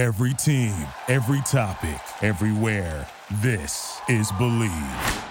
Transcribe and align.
Every 0.00 0.32
team, 0.32 0.74
every 1.08 1.42
topic, 1.42 2.00
everywhere. 2.22 3.06
This 3.42 4.00
is 4.08 4.32
Bleav. 4.32 5.26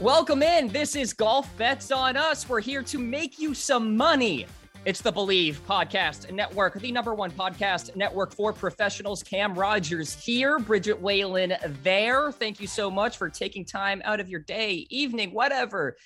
Welcome 0.00 0.42
in. 0.42 0.68
This 0.68 0.96
is 0.96 1.12
Golf 1.12 1.54
Bets 1.58 1.90
on 1.90 2.16
Us. 2.16 2.48
We're 2.48 2.60
here 2.60 2.82
to 2.84 2.98
make 2.98 3.38
you 3.38 3.52
some 3.52 3.94
money. 3.94 4.46
It's 4.88 5.02
the 5.02 5.12
Bleav 5.12 5.56
Podcast 5.68 6.32
Network, 6.32 6.80
the 6.80 6.90
number 6.90 7.14
one 7.14 7.30
podcast 7.30 7.94
network 7.94 8.32
for 8.32 8.54
professionals. 8.54 9.22
Cam 9.22 9.52
Rogers 9.52 10.14
here, 10.14 10.58
Bridget 10.58 10.98
Whalen 10.98 11.52
there. 11.82 12.32
Thank 12.32 12.58
you 12.58 12.66
so 12.66 12.90
much 12.90 13.18
for 13.18 13.28
taking 13.28 13.66
time 13.66 14.00
out 14.06 14.18
of 14.18 14.30
your 14.30 14.40
day, 14.40 14.86
evening, 14.88 15.34
whatever, 15.34 15.98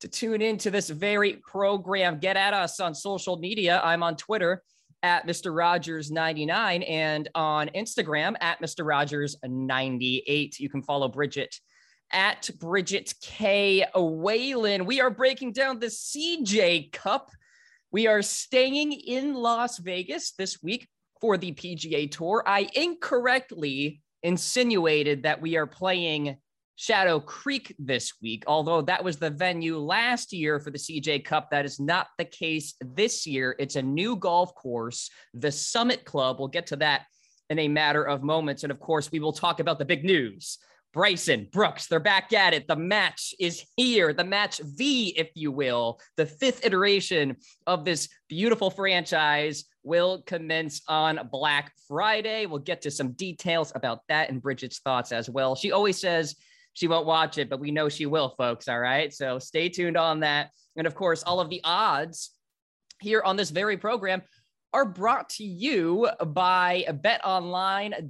to 0.00 0.08
tune 0.08 0.40
into 0.40 0.70
this 0.70 0.88
very 0.88 1.42
program. 1.46 2.20
Get 2.20 2.38
at 2.38 2.54
us 2.54 2.80
on 2.80 2.94
social 2.94 3.36
media. 3.36 3.82
I'm 3.84 4.02
on 4.02 4.16
Twitter 4.16 4.62
at 5.02 5.26
Mr. 5.26 5.52
Rogers99 5.52 6.88
and 6.88 7.28
on 7.34 7.68
Instagram 7.74 8.34
at 8.40 8.62
Mr. 8.62 8.82
Rogers98. 8.82 10.58
You 10.58 10.70
can 10.70 10.82
follow 10.82 11.08
Bridget 11.08 11.54
at 12.10 12.48
Bridget 12.58 13.12
K. 13.20 13.84
Whalen. 13.94 14.86
We 14.86 15.02
are 15.02 15.10
breaking 15.10 15.52
down 15.52 15.80
the 15.80 15.88
CJ 15.88 16.92
Cup. 16.92 17.30
We 17.92 18.06
are 18.06 18.22
staying 18.22 18.92
in 18.92 19.34
Las 19.34 19.76
Vegas 19.76 20.32
this 20.32 20.62
week 20.62 20.88
for 21.20 21.36
the 21.36 21.52
PGA 21.52 22.10
Tour. 22.10 22.42
I 22.46 22.70
incorrectly 22.74 24.00
insinuated 24.22 25.24
that 25.24 25.42
we 25.42 25.58
are 25.58 25.66
playing 25.66 26.38
Shadow 26.76 27.20
Creek 27.20 27.76
this 27.78 28.14
week, 28.22 28.44
although 28.46 28.80
that 28.80 29.04
was 29.04 29.18
the 29.18 29.28
venue 29.28 29.76
last 29.76 30.32
year 30.32 30.58
for 30.58 30.70
the 30.70 30.78
CJ 30.78 31.22
Cup. 31.26 31.50
That 31.50 31.66
is 31.66 31.78
not 31.78 32.06
the 32.16 32.24
case 32.24 32.76
this 32.80 33.26
year. 33.26 33.54
It's 33.58 33.76
a 33.76 33.82
new 33.82 34.16
golf 34.16 34.54
course, 34.54 35.10
the 35.34 35.52
Summit 35.52 36.06
Club. 36.06 36.38
We'll 36.38 36.48
get 36.48 36.68
to 36.68 36.76
that 36.76 37.02
in 37.50 37.58
a 37.58 37.68
matter 37.68 38.04
of 38.04 38.22
moments. 38.22 38.62
And 38.62 38.72
of 38.72 38.80
course, 38.80 39.12
we 39.12 39.20
will 39.20 39.34
talk 39.34 39.60
about 39.60 39.78
the 39.78 39.84
big 39.84 40.02
news 40.02 40.56
Bryson 40.92 41.48
Brooks, 41.50 41.86
they're 41.86 42.00
back 42.00 42.32
at 42.32 42.52
it. 42.52 42.68
The 42.68 42.76
match 42.76 43.34
is 43.40 43.64
here, 43.76 44.12
the 44.12 44.24
match 44.24 44.60
V, 44.62 45.08
if 45.16 45.30
you 45.34 45.50
will. 45.50 46.00
The 46.16 46.26
fifth 46.26 46.66
iteration 46.66 47.36
of 47.66 47.84
this 47.84 48.08
beautiful 48.28 48.70
franchise 48.70 49.64
will 49.82 50.22
commence 50.26 50.82
on 50.88 51.28
Black 51.30 51.72
Friday. 51.88 52.46
We'll 52.46 52.58
get 52.58 52.82
to 52.82 52.90
some 52.90 53.12
details 53.12 53.72
about 53.74 54.00
that 54.08 54.28
and 54.28 54.42
Bridget's 54.42 54.80
thoughts 54.80 55.12
as 55.12 55.30
well. 55.30 55.54
She 55.54 55.72
always 55.72 55.98
says 55.98 56.36
she 56.74 56.88
won't 56.88 57.06
watch 57.06 57.38
it, 57.38 57.48
but 57.48 57.60
we 57.60 57.70
know 57.70 57.88
she 57.88 58.06
will, 58.06 58.34
folks. 58.36 58.68
All 58.68 58.80
right. 58.80 59.12
So 59.12 59.38
stay 59.38 59.68
tuned 59.68 59.96
on 59.96 60.20
that. 60.20 60.50
And 60.76 60.86
of 60.86 60.94
course, 60.94 61.22
all 61.22 61.40
of 61.40 61.50
the 61.50 61.60
odds 61.64 62.30
here 63.00 63.22
on 63.22 63.36
this 63.36 63.50
very 63.50 63.76
program 63.76 64.22
are 64.72 64.84
brought 64.84 65.28
to 65.30 65.44
you 65.44 66.08
by 66.26 66.84
betonline.ag. 66.88 68.00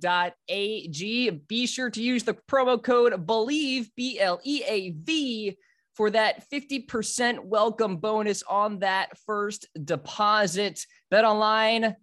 Be 1.30 1.66
sure 1.66 1.90
to 1.90 2.02
use 2.02 2.24
the 2.24 2.34
promo 2.50 2.82
code 2.82 3.26
BLEAV, 3.26 3.90
B 3.96 4.20
L 4.20 4.40
E 4.44 4.62
A 4.66 4.90
V, 4.90 5.56
for 5.94 6.10
that 6.10 6.48
50% 6.50 7.44
welcome 7.44 7.96
bonus 7.96 8.42
on 8.42 8.78
that 8.80 9.18
first 9.26 9.66
deposit. 9.84 10.84
BetOnline, 11.12 11.94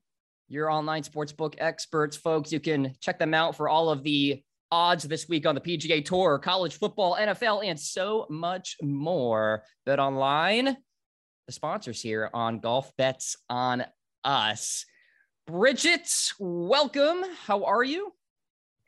your 0.48 0.70
online 0.70 1.04
sportsbook 1.04 1.56
experts, 1.58 2.18
folks. 2.18 2.52
You 2.52 2.60
can 2.60 2.94
check 3.02 3.18
them 3.20 3.34
out 3.34 3.56
for 3.56 3.70
all 3.70 3.90
of 3.90 4.04
the 4.04 4.44
odds 4.72 5.04
this 5.04 5.28
week 5.28 5.48
on 5.48 5.56
the 5.56 5.62
PGA 5.62 6.06
Tour, 6.06 6.38
college 6.40 6.78
football, 6.78 7.16
NFL, 7.16 7.66
and 7.66 7.80
so 7.80 8.28
much 8.30 8.76
more. 8.82 9.64
BetOnline, 9.88 10.76
the 11.48 11.54
sponsors 11.54 12.02
here 12.02 12.30
on 12.34 12.60
Golf 12.60 12.92
Bets 12.98 13.38
on 13.50 13.84
us. 14.24 14.86
Bridget, 15.48 16.10
welcome. 16.40 17.24
How 17.46 17.64
are 17.64 17.84
you? 17.84 18.14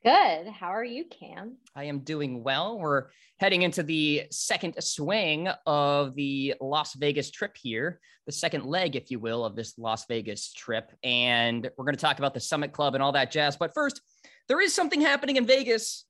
Good. 0.04 0.48
How 0.48 0.70
are 0.70 0.84
you, 0.84 1.06
Cam? 1.06 1.58
I 1.76 1.84
am 1.84 2.00
doing 2.00 2.44
well. 2.44 2.80
We're 2.80 3.10
heading 3.40 3.62
into 3.62 3.84
the 3.84 4.24
second 4.32 4.76
swing 4.84 5.48
of 5.68 6.16
the 6.16 6.56
Las 6.60 6.96
Vegas 6.96 7.30
trip 7.30 7.56
here, 7.56 8.00
the 8.26 8.32
second 8.32 8.66
leg, 8.66 8.96
if 8.96 9.12
you 9.12 9.20
will, 9.20 9.46
of 9.46 9.56
this 9.56 9.78
Las 9.78 10.06
Vegas 10.08 10.54
trip. 10.54 10.92
And 11.04 11.70
we're 11.78 11.86
going 11.86 11.96
to 11.96 12.02
talk 12.02 12.18
about 12.18 12.34
the 12.34 12.40
Summit 12.40 12.72
Club 12.72 12.96
and 12.96 13.04
all 13.04 13.12
that 13.12 13.30
jazz. 13.32 13.58
But 13.58 13.76
first, 13.76 14.02
there 14.48 14.60
is 14.60 14.74
something 14.74 15.02
happening 15.02 15.36
in 15.36 15.46
Vegas 15.46 16.06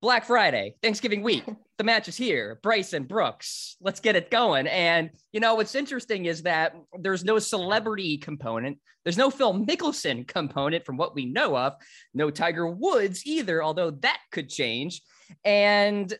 Black 0.00 0.24
Friday, 0.24 0.74
Thanksgiving 0.80 1.22
week. 1.22 1.44
The 1.76 1.84
match 1.84 2.08
is 2.08 2.16
here. 2.16 2.58
Bryson 2.62 3.04
Brooks. 3.04 3.76
Let's 3.80 4.00
get 4.00 4.14
it 4.14 4.30
going. 4.30 4.68
And 4.68 5.10
you 5.32 5.40
know 5.40 5.56
what's 5.56 5.74
interesting 5.74 6.26
is 6.26 6.42
that 6.42 6.76
there's 7.00 7.24
no 7.24 7.38
celebrity 7.38 8.16
component. 8.18 8.78
There's 9.04 9.18
no 9.18 9.30
Phil 9.30 9.54
Mickelson 9.54 10.26
component 10.26 10.84
from 10.84 10.96
what 10.96 11.14
we 11.14 11.26
know 11.26 11.56
of. 11.56 11.74
No 12.14 12.30
Tiger 12.30 12.68
Woods 12.68 13.26
either, 13.26 13.62
although 13.62 13.90
that 13.90 14.18
could 14.30 14.48
change. 14.48 15.02
And 15.44 16.12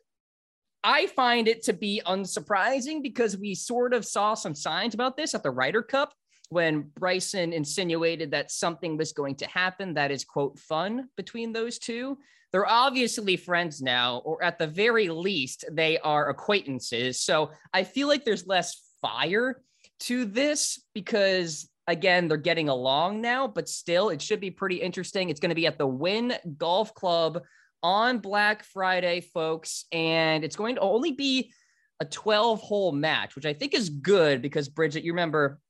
I 0.83 1.07
find 1.07 1.47
it 1.47 1.65
to 1.65 1.73
be 1.73 2.03
unsurprising 2.05 3.03
because 3.03 3.37
we 3.37 3.55
sort 3.55 3.95
of 3.95 4.05
saw 4.05 4.35
some 4.35 4.55
signs 4.55 4.95
about 4.95 5.17
this 5.17 5.35
at 5.35 5.43
the 5.43 5.51
Ryder 5.51 5.83
Cup 5.83 6.13
when 6.51 6.91
Bryson 6.99 7.53
insinuated 7.53 8.31
that 8.31 8.51
something 8.51 8.97
was 8.97 9.13
going 9.13 9.37
to 9.37 9.47
happen 9.47 9.95
that 9.95 10.11
is, 10.11 10.25
quote, 10.25 10.59
fun 10.59 11.09
between 11.17 11.53
those 11.53 11.79
two. 11.79 12.19
They're 12.53 12.67
obviously 12.67 13.37
friends 13.37 13.83
now, 13.83 14.23
or 14.25 14.43
at 14.43 14.59
the 14.59 14.67
very 14.67 15.09
least, 15.09 15.67
they 15.71 15.99
are 15.99 16.31
acquaintances. 16.31 17.21
So 17.21 17.51
I 17.75 17.85
feel 17.85 18.09
like 18.09 18.25
there's 18.25 18.47
less 18.47 18.81
fire 19.03 19.61
to 20.01 20.25
this 20.25 20.83
because 20.95 21.69
again, 21.89 22.29
they're 22.29 22.37
getting 22.37 22.69
along 22.69 23.21
now, 23.21 23.49
but 23.49 23.69
still, 23.69 24.11
it 24.11 24.21
should 24.21 24.41
be 24.41 24.51
pretty 24.51 24.77
interesting. 24.77 25.31
It's 25.31 25.41
going 25.41 25.51
to 25.51 25.55
be 25.55 25.67
at 25.67 25.79
the 25.79 25.87
Wynn 25.87 26.35
Golf 26.57 26.95
Club 26.95 27.43
on 27.83 28.19
Black 28.19 28.63
Friday, 28.63 29.23
folks, 29.23 29.87
and 29.91 30.45
it's 30.45 30.57
going 30.57 30.75
to 30.75 30.83
only 30.83 31.13
be 31.13 31.51
a 32.01 32.05
12 32.05 32.61
hole 32.61 32.93
match, 32.93 33.35
which 33.35 33.47
I 33.47 33.55
think 33.55 33.75
is 33.75 33.89
good 33.89 34.43
because 34.43 34.69
Bridget, 34.69 35.03
you 35.03 35.13
remember 35.13 35.61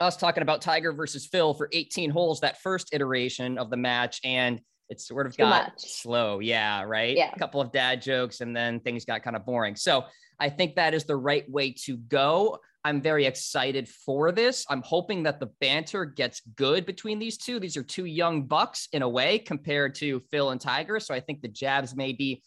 us 0.00 0.16
talking 0.16 0.42
about 0.42 0.62
Tiger 0.62 0.92
versus 0.92 1.26
Phil 1.26 1.54
for 1.54 1.68
18 1.72 2.10
holes, 2.10 2.40
that 2.40 2.60
first 2.62 2.90
iteration 2.92 3.58
of 3.58 3.70
the 3.70 3.76
match, 3.76 4.20
and 4.24 4.60
it 4.88 5.00
sort 5.00 5.26
of 5.26 5.36
Too 5.36 5.42
got 5.44 5.68
much. 5.68 5.72
slow. 5.78 6.40
Yeah, 6.40 6.82
right. 6.82 7.16
Yeah. 7.16 7.30
A 7.34 7.38
couple 7.38 7.60
of 7.60 7.70
dad 7.70 8.02
jokes, 8.02 8.40
and 8.40 8.56
then 8.56 8.80
things 8.80 9.04
got 9.04 9.22
kind 9.22 9.36
of 9.36 9.44
boring. 9.44 9.76
So 9.76 10.04
I 10.40 10.48
think 10.48 10.74
that 10.76 10.94
is 10.94 11.04
the 11.04 11.16
right 11.16 11.48
way 11.48 11.72
to 11.84 11.96
go. 11.96 12.58
I'm 12.82 13.02
very 13.02 13.26
excited 13.26 13.88
for 13.88 14.32
this. 14.32 14.64
I'm 14.70 14.80
hoping 14.82 15.22
that 15.24 15.38
the 15.38 15.50
banter 15.60 16.06
gets 16.06 16.40
good 16.56 16.86
between 16.86 17.18
these 17.18 17.36
two. 17.36 17.60
These 17.60 17.76
are 17.76 17.82
two 17.82 18.06
young 18.06 18.46
bucks 18.46 18.88
in 18.92 19.02
a 19.02 19.08
way 19.08 19.38
compared 19.38 19.94
to 19.96 20.20
Phil 20.30 20.50
and 20.50 20.60
Tiger. 20.60 20.98
So 20.98 21.14
I 21.14 21.20
think 21.20 21.42
the 21.42 21.48
jabs 21.48 21.94
may 21.94 22.12
be 22.12 22.42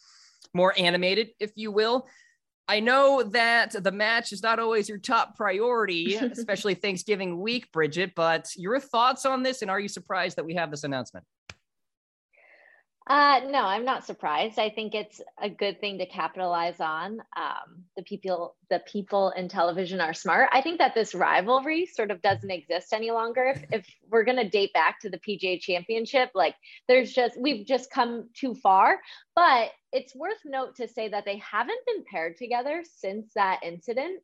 more 0.56 0.74
animated, 0.78 1.30
if 1.40 1.52
you 1.56 1.72
will. 1.72 2.08
I 2.68 2.80
know 2.80 3.24
that 3.24 3.84
the 3.84 3.92
match 3.92 4.32
is 4.32 4.42
not 4.42 4.60
always 4.60 4.88
your 4.88 4.98
top 4.98 5.36
priority, 5.36 6.16
especially 6.16 6.74
Thanksgiving 6.76 7.40
week, 7.42 7.72
Bridget, 7.72 8.14
but 8.16 8.50
your 8.56 8.80
thoughts 8.80 9.26
on 9.26 9.44
this 9.44 9.62
and 9.62 9.70
are 9.70 9.80
you 9.80 9.90
surprised 9.90 10.38
that 10.38 10.46
we 10.46 10.56
have 10.56 10.72
this 10.72 10.84
announcement? 10.84 11.26
Uh, 13.06 13.42
no, 13.50 13.60
I'm 13.60 13.84
not 13.84 14.06
surprised. 14.06 14.58
I 14.58 14.70
think 14.70 14.96
it's 14.96 15.20
a 15.42 15.50
good 15.50 15.82
thing 15.82 15.98
to 15.98 16.06
capitalize 16.06 16.80
on. 16.80 17.20
Um, 17.36 17.84
the 17.98 18.04
people, 18.04 18.56
the 18.70 18.82
people 18.88 19.32
in 19.32 19.50
television 19.50 20.00
are 20.00 20.14
smart. 20.14 20.50
I 20.54 20.62
think 20.62 20.78
that 20.78 20.96
this 20.96 21.14
rivalry 21.14 21.86
sort 21.86 22.12
of 22.12 22.22
doesn't 22.22 22.50
exist 22.50 22.94
any 22.94 23.12
longer. 23.12 23.56
If, 23.56 23.64
if 23.74 23.96
we're 24.10 24.24
going 24.24 24.38
to 24.38 24.48
date 24.48 24.72
back 24.72 25.02
to 25.02 25.10
the 25.10 25.20
PGA 25.20 25.60
Championship, 25.60 26.32
like 26.34 26.56
there's 26.88 27.12
just 27.12 27.38
we've 27.38 27.66
just 27.66 27.92
come 27.92 28.30
too 28.34 28.56
far. 28.56 29.00
But 29.36 29.72
it's 29.92 30.16
worth 30.16 30.40
note 30.46 30.78
to 30.78 30.88
say 30.88 31.10
that 31.10 31.26
they 31.26 31.38
haven't 31.40 31.86
been 31.86 32.06
paired 32.10 32.38
together 32.38 32.86
since 33.00 33.34
that 33.36 33.60
incident. 33.64 34.22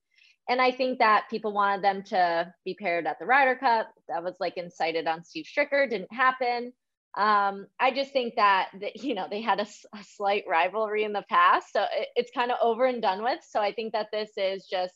And 0.47 0.61
I 0.61 0.71
think 0.71 0.99
that 0.99 1.25
people 1.29 1.51
wanted 1.51 1.83
them 1.83 2.01
to 2.03 2.53
be 2.63 2.75
paired 2.75 3.07
at 3.07 3.19
the 3.19 3.25
Ryder 3.25 3.55
Cup. 3.55 3.91
That 4.07 4.23
was 4.23 4.37
like 4.39 4.55
incited 4.55 5.05
on 5.05 5.25
Steve 5.25 5.45
Stricker, 5.45 5.87
didn't 5.89 6.13
happen 6.13 6.71
um, 7.17 7.67
I 7.79 7.91
just 7.93 8.13
think 8.13 8.35
that, 8.35 8.69
that 8.81 9.03
you 9.03 9.15
know 9.15 9.27
they 9.29 9.41
had 9.41 9.59
a, 9.59 9.67
a 9.93 10.03
slight 10.03 10.43
rivalry 10.47 11.03
in 11.03 11.13
the 11.13 11.25
past, 11.29 11.73
so 11.73 11.81
it, 11.81 12.09
it's 12.15 12.31
kind 12.31 12.51
of 12.51 12.57
over 12.61 12.85
and 12.85 13.01
done 13.01 13.23
with. 13.23 13.39
So 13.47 13.59
I 13.59 13.73
think 13.73 13.93
that 13.93 14.07
this 14.11 14.31
is 14.37 14.65
just 14.65 14.93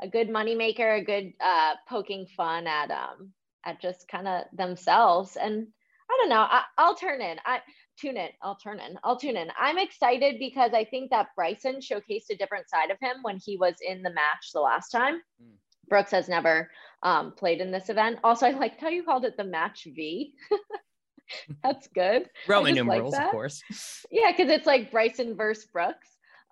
a 0.00 0.08
good 0.08 0.28
moneymaker, 0.28 1.00
a 1.00 1.04
good 1.04 1.32
uh, 1.40 1.74
poking 1.88 2.26
fun 2.36 2.66
at 2.66 2.90
um 2.90 3.32
at 3.64 3.80
just 3.80 4.06
kind 4.08 4.28
of 4.28 4.44
themselves. 4.52 5.36
And 5.36 5.66
I 6.10 6.18
don't 6.20 6.28
know, 6.28 6.40
I, 6.40 6.62
I'll 6.78 6.94
turn 6.94 7.20
in. 7.20 7.38
I 7.44 7.60
tune 7.98 8.16
in. 8.16 8.28
I'll 8.42 8.56
turn 8.56 8.78
in. 8.78 8.98
I'll 9.02 9.18
tune 9.18 9.36
in. 9.36 9.48
I'm 9.58 9.78
excited 9.78 10.36
because 10.38 10.72
I 10.74 10.84
think 10.84 11.10
that 11.10 11.28
Bryson 11.34 11.76
showcased 11.76 12.30
a 12.30 12.36
different 12.36 12.68
side 12.68 12.90
of 12.90 12.98
him 13.00 13.16
when 13.22 13.38
he 13.38 13.56
was 13.56 13.74
in 13.86 14.02
the 14.02 14.10
match 14.10 14.50
the 14.52 14.60
last 14.60 14.90
time. 14.90 15.20
Mm. 15.42 15.56
Brooks 15.88 16.10
has 16.12 16.28
never 16.28 16.70
um, 17.02 17.32
played 17.32 17.60
in 17.60 17.70
this 17.70 17.88
event. 17.88 18.18
Also, 18.24 18.46
I 18.46 18.50
liked 18.50 18.80
how 18.80 18.88
you 18.88 19.02
called 19.02 19.24
it 19.24 19.36
the 19.36 19.44
match 19.44 19.84
V. 19.84 20.34
That's 21.62 21.88
good. 21.88 22.28
Roman 22.48 22.74
numerals, 22.74 23.12
like 23.12 23.26
of 23.26 23.30
course. 23.30 23.62
Yeah, 24.10 24.32
because 24.36 24.50
it's 24.50 24.66
like 24.66 24.90
Bryson 24.90 25.36
versus 25.36 25.66
Brooks. 25.72 26.08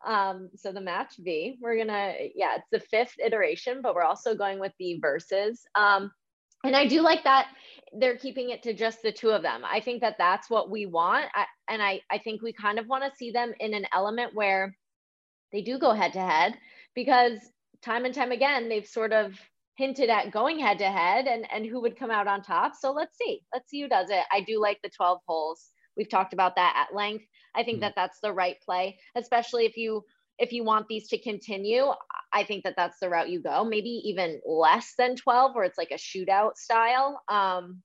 Um, 0.07 0.51
so 0.57 0.73
the 0.73 0.81
match 0.81 1.15
V, 1.19 1.59
we're 1.61 1.77
gonna, 1.77 2.15
yeah, 2.35 2.57
it's 2.57 2.69
the 2.73 2.81
fifth 2.81 3.15
iteration, 3.25 3.81
but 3.83 3.95
we're 3.95 4.03
also 4.03 4.35
going 4.35 4.59
with 4.59 4.73
the 4.79 4.99
verses. 4.99 5.65
Um, 5.77 6.11
and 6.65 6.77
I 6.77 6.87
do 6.87 7.03
like 7.03 7.25
that 7.25 7.49
they're 7.93 8.17
keeping 8.17 8.51
it 8.51 8.63
to 8.63 8.73
just 8.73 9.03
the 9.03 9.13
two 9.13 9.31
of 9.31 9.43
them. 9.43 9.63
I 9.65 9.81
think 9.81 10.01
that 10.01 10.17
that's 10.19 10.49
what 10.49 10.71
we 10.71 10.87
want. 10.87 11.27
I, 11.35 11.45
and 11.69 11.83
I, 11.83 12.01
I 12.11 12.19
think 12.19 12.43
we 12.43 12.53
kind 12.53 12.79
of 12.79 12.87
want 12.87 13.05
to 13.05 13.17
see 13.17 13.31
them 13.31 13.53
in 13.61 13.75
an 13.75 13.87
element 13.93 14.35
where 14.35 14.75
they 15.53 15.63
do 15.63 15.79
go 15.79 15.93
head 15.93 16.15
to 16.15 16.21
head 16.21 16.55
because 16.95 17.39
time 17.83 18.05
and 18.05 18.15
time 18.15 18.33
again, 18.33 18.69
they've 18.69 18.87
sort 18.87 19.13
of 19.13 19.39
hinted 19.77 20.11
at 20.11 20.31
going 20.31 20.59
head 20.59 20.79
to 20.79 20.91
head 20.91 21.27
and, 21.27 21.47
and 21.53 21.67
who 21.67 21.81
would 21.81 21.99
come 21.99 22.11
out 22.11 22.27
on 22.27 22.43
top. 22.43 22.73
So 22.79 22.93
let's 22.93 23.17
see, 23.17 23.43
let's 23.53 23.71
see 23.71 23.81
who 23.81 23.89
does 23.89 24.11
it. 24.11 24.25
I 24.31 24.41
do 24.41 24.61
like 24.61 24.79
the 24.83 24.91
12 24.91 25.21
holes. 25.27 25.71
We've 25.97 26.09
talked 26.09 26.33
about 26.33 26.57
that 26.57 26.87
at 26.89 26.97
length. 26.97 27.25
I 27.55 27.63
think 27.63 27.77
mm-hmm. 27.77 27.83
that 27.83 27.95
that's 27.97 28.21
the 28.21 28.33
right 28.33 28.57
play, 28.65 28.99
especially 29.17 29.67
if 29.67 29.77
you 29.77 30.03
if 30.39 30.53
you 30.53 30.65
want 30.65 30.89
these 30.89 31.09
to 31.09 31.19
continue. 31.19 31.87
I 32.33 32.45
think 32.45 32.65
that 32.65 32.75
that's 32.77 32.99
the 32.99 33.11
route 33.11 33.29
you 33.29 33.43
go. 33.43 33.65
Maybe 33.65 33.91
even 34.05 34.41
less 34.47 34.95
than 34.97 35.17
12, 35.17 35.55
where 35.55 35.65
it's 35.65 35.79
like 35.79 35.91
a 35.91 35.95
shootout 35.95 36.57
style. 36.57 37.21
Um, 37.29 37.83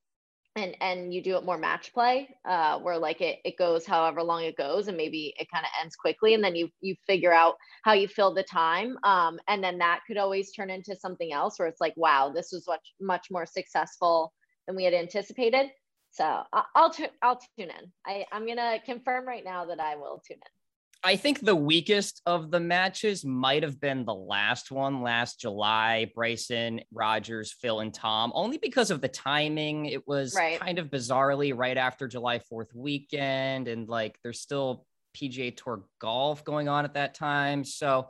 and 0.58 0.76
and 0.82 1.14
you 1.14 1.22
do 1.22 1.38
it 1.38 1.46
more 1.46 1.58
match 1.58 1.94
play 1.94 2.30
uh, 2.46 2.80
where 2.80 2.98
like 2.98 3.22
it, 3.22 3.40
it 3.46 3.58
goes 3.58 3.86
however 3.86 4.24
long 4.24 4.44
it 4.44 4.58
goes 4.58 4.88
and 4.88 4.98
maybe 4.98 5.34
it 5.40 5.48
kind 5.52 5.66
of 5.66 5.72
ends 5.82 5.96
quickly 5.96 6.34
and 6.34 6.44
then 6.44 6.56
you 6.56 6.70
you 6.82 6.96
figure 7.06 7.34
out 7.34 7.56
how 7.84 7.94
you 7.94 8.08
fill 8.08 8.34
the 8.34 8.44
time 8.44 8.98
um, 9.04 9.40
and 9.48 9.64
then 9.64 9.78
that 9.78 10.02
could 10.08 10.18
always 10.18 10.52
turn 10.52 10.70
into 10.70 10.96
something 10.96 11.32
else 11.32 11.60
where 11.60 11.68
it's 11.68 11.82
like 11.82 11.94
wow 11.96 12.32
this 12.34 12.52
was 12.52 12.66
much 12.68 12.94
much 13.00 13.28
more 13.32 13.46
successful 13.46 14.34
than 14.66 14.76
we 14.76 14.84
had 14.84 14.94
anticipated. 14.94 15.68
So 16.12 16.24
i'll 16.54 16.66
i'll, 16.76 16.90
t- 16.90 17.08
I'll 17.22 17.40
tune 17.58 17.70
in. 17.70 17.92
I, 18.06 18.26
i'm 18.32 18.48
gonna 18.48 18.80
confirm 18.86 19.28
right 19.28 19.44
now 19.44 19.66
that 19.66 19.80
i 19.80 19.96
will 19.96 20.22
tune 20.28 20.38
in 20.38 20.57
I 21.04 21.16
think 21.16 21.42
the 21.42 21.56
weakest 21.56 22.22
of 22.26 22.52
the 22.52 22.60
matches 22.60 23.24
might 23.24 23.64
have 23.64 23.80
been 23.80 24.04
the 24.06 24.14
last 24.14 24.72
one 24.72 25.02
last 25.02 25.40
July 25.40 26.12
Bryson, 26.14 26.82
Rodgers, 26.92 27.54
Phil, 27.54 27.80
and 27.80 27.94
Tom, 27.94 28.32
only 28.36 28.58
because 28.58 28.92
of 28.92 29.02
the 29.02 29.08
timing. 29.08 29.86
It 29.86 30.08
was 30.08 30.34
right. 30.36 30.60
kind 30.60 30.80
of 30.80 30.88
bizarrely 30.88 31.56
right 31.56 31.78
after 31.78 32.08
July 32.08 32.40
4th 32.52 32.74
weekend, 32.74 33.68
and 33.68 33.88
like 33.88 34.18
there's 34.24 34.42
still 34.42 34.86
PGA 35.16 35.56
Tour 35.56 35.84
golf 36.00 36.44
going 36.44 36.68
on 36.68 36.86
at 36.86 36.94
that 36.96 37.14
time. 37.14 37.64
So, 37.64 38.10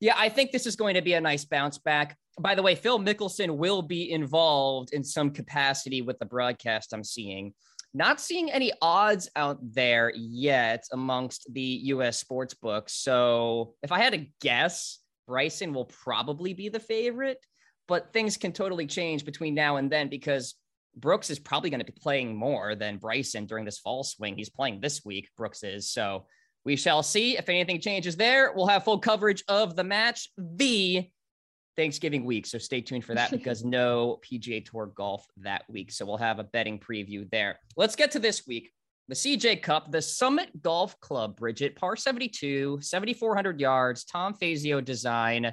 yeah, 0.00 0.14
I 0.16 0.28
think 0.28 0.52
this 0.52 0.66
is 0.66 0.76
going 0.76 0.94
to 0.94 1.02
be 1.02 1.14
a 1.14 1.20
nice 1.20 1.44
bounce 1.44 1.78
back. 1.78 2.16
By 2.40 2.54
the 2.54 2.62
way, 2.62 2.74
Phil 2.74 2.98
Mickelson 2.98 3.56
will 3.56 3.82
be 3.82 4.10
involved 4.10 4.92
in 4.92 5.04
some 5.04 5.30
capacity 5.30 6.02
with 6.02 6.18
the 6.18 6.24
broadcast 6.24 6.92
I'm 6.92 7.04
seeing. 7.04 7.52
Not 7.94 8.20
seeing 8.20 8.50
any 8.50 8.72
odds 8.80 9.28
out 9.36 9.58
there 9.60 10.12
yet 10.16 10.84
amongst 10.92 11.52
the 11.52 11.60
US 11.60 12.18
sports 12.18 12.54
books. 12.54 12.94
So 12.94 13.74
if 13.82 13.92
I 13.92 13.98
had 13.98 14.14
to 14.14 14.26
guess, 14.40 15.00
Bryson 15.26 15.74
will 15.74 15.84
probably 15.84 16.54
be 16.54 16.68
the 16.68 16.80
favorite, 16.80 17.38
but 17.88 18.12
things 18.12 18.36
can 18.36 18.52
totally 18.52 18.86
change 18.86 19.24
between 19.24 19.54
now 19.54 19.76
and 19.76 19.90
then 19.90 20.08
because 20.08 20.54
Brooks 20.96 21.30
is 21.30 21.38
probably 21.38 21.70
going 21.70 21.80
to 21.80 21.86
be 21.86 21.98
playing 22.00 22.36
more 22.36 22.74
than 22.74 22.98
Bryson 22.98 23.46
during 23.46 23.64
this 23.64 23.78
fall 23.78 24.04
swing. 24.04 24.36
He's 24.36 24.50
playing 24.50 24.80
this 24.80 25.04
week, 25.04 25.28
Brooks 25.36 25.62
is. 25.62 25.90
So 25.90 26.26
we 26.64 26.76
shall 26.76 27.02
see 27.02 27.36
if 27.36 27.48
anything 27.48 27.80
changes 27.80 28.16
there. 28.16 28.52
We'll 28.54 28.66
have 28.66 28.84
full 28.84 28.98
coverage 28.98 29.42
of 29.48 29.74
the 29.74 29.84
match. 29.84 30.28
The 30.36 31.08
Thanksgiving 31.76 32.24
week. 32.24 32.46
So 32.46 32.58
stay 32.58 32.80
tuned 32.80 33.04
for 33.04 33.14
that 33.14 33.30
because 33.30 33.64
no 33.64 34.20
PGA 34.24 34.64
Tour 34.64 34.86
golf 34.94 35.26
that 35.38 35.64
week. 35.68 35.92
So 35.92 36.04
we'll 36.04 36.18
have 36.18 36.38
a 36.38 36.44
betting 36.44 36.78
preview 36.78 37.30
there. 37.30 37.58
Let's 37.76 37.96
get 37.96 38.10
to 38.12 38.18
this 38.18 38.46
week. 38.46 38.72
The 39.08 39.14
CJ 39.14 39.62
Cup, 39.62 39.90
the 39.90 40.00
Summit 40.00 40.62
Golf 40.62 40.98
Club, 41.00 41.36
Bridget, 41.36 41.76
par 41.76 41.96
72, 41.96 42.78
7,400 42.80 43.60
yards, 43.60 44.04
Tom 44.04 44.32
Fazio 44.34 44.80
design. 44.80 45.52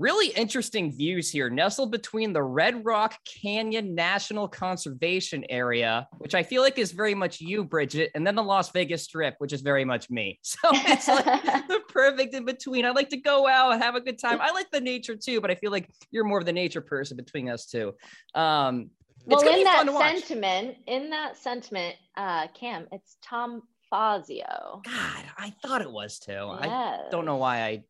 Really 0.00 0.28
interesting 0.28 0.90
views 0.90 1.30
here, 1.30 1.50
nestled 1.50 1.92
between 1.92 2.32
the 2.32 2.42
Red 2.42 2.86
Rock 2.86 3.18
Canyon 3.26 3.94
National 3.94 4.48
Conservation 4.48 5.44
Area, 5.50 6.08
which 6.16 6.34
I 6.34 6.42
feel 6.42 6.62
like 6.62 6.78
is 6.78 6.92
very 6.92 7.14
much 7.14 7.38
you, 7.42 7.64
Bridget, 7.64 8.10
and 8.14 8.26
then 8.26 8.34
the 8.34 8.42
Las 8.42 8.70
Vegas 8.70 9.04
Strip, 9.04 9.34
which 9.40 9.52
is 9.52 9.60
very 9.60 9.84
much 9.84 10.08
me. 10.08 10.40
So 10.50 10.70
it's 10.72 11.06
like 11.06 11.24
the 11.68 11.80
perfect 11.90 12.32
in 12.32 12.46
between. 12.46 12.86
I 12.86 12.90
like 12.92 13.10
to 13.10 13.18
go 13.18 13.46
out, 13.46 13.78
have 13.78 13.94
a 13.94 14.00
good 14.00 14.18
time. 14.18 14.40
I 14.40 14.52
like 14.52 14.70
the 14.70 14.80
nature 14.80 15.16
too, 15.16 15.38
but 15.38 15.50
I 15.50 15.54
feel 15.54 15.70
like 15.70 15.90
you're 16.10 16.24
more 16.24 16.38
of 16.38 16.46
the 16.46 16.52
nature 16.54 16.80
person 16.80 17.18
between 17.18 17.50
us 17.50 17.66
two. 17.66 17.92
Um, 18.34 18.88
well, 19.26 19.46
in 19.46 19.64
that 19.64 19.86
sentiment, 19.86 20.78
in 20.86 21.10
that 21.10 21.36
sentiment, 21.36 21.96
uh, 22.16 22.46
Cam, 22.54 22.86
it's 22.90 23.18
Tom 23.22 23.60
Fazio. 23.90 24.80
God, 24.82 25.24
I 25.36 25.52
thought 25.62 25.82
it 25.82 25.92
was 25.92 26.18
too. 26.18 26.32
Yes. 26.32 26.48
I 26.64 27.00
don't 27.10 27.26
know 27.26 27.36
why 27.36 27.64
I 27.64 27.82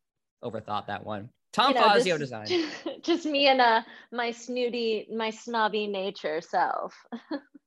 overthought 0.42 0.88
that 0.88 1.06
one. 1.06 1.28
Tom 1.52 1.70
you 1.70 1.80
know, 1.80 1.86
Fazio 1.86 2.18
just, 2.18 2.32
design. 2.32 2.68
Just 3.02 3.26
me 3.26 3.48
and 3.48 3.60
uh 3.60 3.82
my 4.12 4.30
snooty, 4.30 5.08
my 5.14 5.30
snobby 5.30 5.86
nature 5.86 6.40
self. 6.40 6.94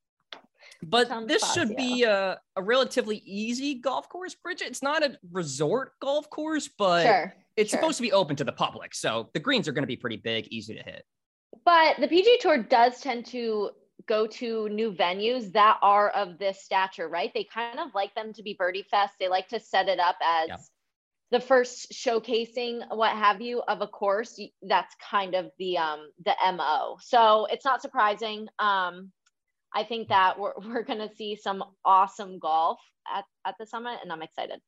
but 0.83 1.09
Tom 1.09 1.27
this 1.27 1.41
Fazio. 1.41 1.65
should 1.65 1.75
be 1.75 2.03
a, 2.03 2.39
a 2.55 2.63
relatively 2.63 3.17
easy 3.25 3.75
golf 3.75 4.07
course, 4.09 4.35
Bridget. 4.35 4.67
It's 4.67 4.83
not 4.83 5.03
a 5.03 5.17
resort 5.31 5.93
golf 6.01 6.29
course, 6.29 6.69
but 6.77 7.03
sure, 7.03 7.33
it's 7.57 7.71
sure. 7.71 7.79
supposed 7.79 7.97
to 7.97 8.03
be 8.03 8.13
open 8.13 8.35
to 8.37 8.43
the 8.43 8.53
public. 8.53 8.95
So 8.95 9.29
the 9.33 9.39
greens 9.39 9.67
are 9.67 9.73
going 9.73 9.83
to 9.83 9.87
be 9.87 9.97
pretty 9.97 10.17
big, 10.17 10.47
easy 10.47 10.75
to 10.75 10.83
hit. 10.83 11.03
But 11.65 11.97
the 11.99 12.07
PGA 12.07 12.39
Tour 12.39 12.57
does 12.63 12.99
tend 13.01 13.25
to 13.27 13.71
go 14.07 14.27
to 14.27 14.67
new 14.69 14.91
venues 14.91 15.51
that 15.53 15.77
are 15.81 16.09
of 16.09 16.37
this 16.39 16.63
stature, 16.63 17.07
right? 17.07 17.31
They 17.33 17.45
kind 17.53 17.79
of 17.79 17.93
like 17.93 18.13
them 18.15 18.33
to 18.33 18.43
be 18.43 18.55
birdie 18.57 18.85
fest. 18.89 19.13
They 19.19 19.27
like 19.27 19.47
to 19.49 19.59
set 19.59 19.87
it 19.87 19.99
up 19.99 20.15
as 20.21 20.49
yeah 20.49 20.57
the 21.33 21.39
first 21.39 21.91
showcasing 21.91 22.85
what 22.95 23.11
have 23.11 23.41
you 23.41 23.63
of 23.67 23.81
a 23.81 23.87
course 23.87 24.39
that's 24.61 24.95
kind 25.09 25.33
of 25.33 25.49
the 25.57 25.79
um 25.79 26.07
the 26.23 26.33
mo 26.53 26.95
so 27.01 27.47
it's 27.49 27.65
not 27.65 27.81
surprising 27.81 28.47
um 28.59 29.11
i 29.73 29.83
think 29.83 30.09
that 30.09 30.39
we're, 30.39 30.53
we're 30.67 30.83
going 30.83 30.99
to 30.99 31.13
see 31.15 31.35
some 31.35 31.63
awesome 31.83 32.37
golf 32.37 32.79
at, 33.13 33.25
at 33.45 33.55
the 33.59 33.65
summit 33.65 33.97
and 34.01 34.11
i'm 34.13 34.21
excited 34.21 34.59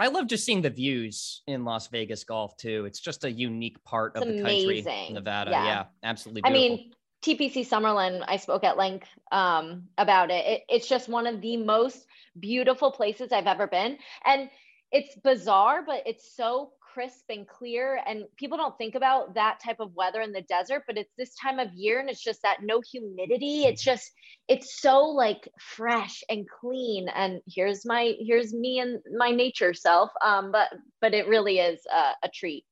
I 0.00 0.06
love 0.06 0.28
just 0.28 0.44
seeing 0.46 0.62
the 0.62 0.70
views 0.70 1.42
in 1.48 1.64
Las 1.64 1.88
Vegas 1.88 2.22
golf 2.22 2.56
too. 2.56 2.84
It's 2.84 3.00
just 3.00 3.24
a 3.24 3.32
unique 3.32 3.82
part 3.82 4.12
it's 4.14 4.22
of 4.22 4.28
the 4.28 4.40
amazing. 4.40 4.84
country, 4.84 5.12
Nevada. 5.12 5.50
Yeah, 5.50 5.64
yeah 5.64 5.84
absolutely. 6.04 6.42
Beautiful. 6.42 6.66
I 6.66 6.68
mean, 6.68 6.92
TPC 7.24 7.68
Summerlin, 7.68 8.24
I 8.28 8.36
spoke 8.36 8.62
at 8.62 8.76
length 8.76 9.08
um, 9.32 9.88
about 9.98 10.30
it. 10.30 10.46
it. 10.46 10.62
It's 10.68 10.88
just 10.88 11.08
one 11.08 11.26
of 11.26 11.40
the 11.40 11.56
most 11.56 12.06
beautiful 12.38 12.92
places 12.92 13.32
I've 13.32 13.48
ever 13.48 13.66
been. 13.66 13.98
And 14.24 14.48
it's 14.90 15.14
bizarre, 15.22 15.82
but 15.84 16.02
it's 16.06 16.34
so 16.34 16.72
crisp 16.80 17.24
and 17.28 17.46
clear. 17.46 18.00
And 18.06 18.24
people 18.36 18.56
don't 18.56 18.76
think 18.78 18.94
about 18.94 19.34
that 19.34 19.60
type 19.64 19.80
of 19.80 19.94
weather 19.94 20.20
in 20.20 20.32
the 20.32 20.42
desert, 20.42 20.84
but 20.86 20.96
it's 20.96 21.12
this 21.18 21.34
time 21.34 21.58
of 21.58 21.72
year 21.74 22.00
and 22.00 22.08
it's 22.08 22.22
just 22.22 22.42
that 22.42 22.58
no 22.62 22.80
humidity. 22.80 23.64
It's 23.64 23.82
just, 23.82 24.10
it's 24.48 24.80
so 24.80 25.02
like 25.04 25.48
fresh 25.60 26.22
and 26.28 26.46
clean. 26.48 27.08
And 27.14 27.40
here's 27.46 27.84
my, 27.84 28.14
here's 28.18 28.54
me 28.54 28.80
and 28.80 29.00
my 29.16 29.30
nature 29.30 29.74
self. 29.74 30.10
Um, 30.24 30.50
but, 30.50 30.68
but 31.00 31.14
it 31.14 31.28
really 31.28 31.58
is 31.58 31.80
a, 31.92 32.26
a 32.26 32.30
treat. 32.34 32.64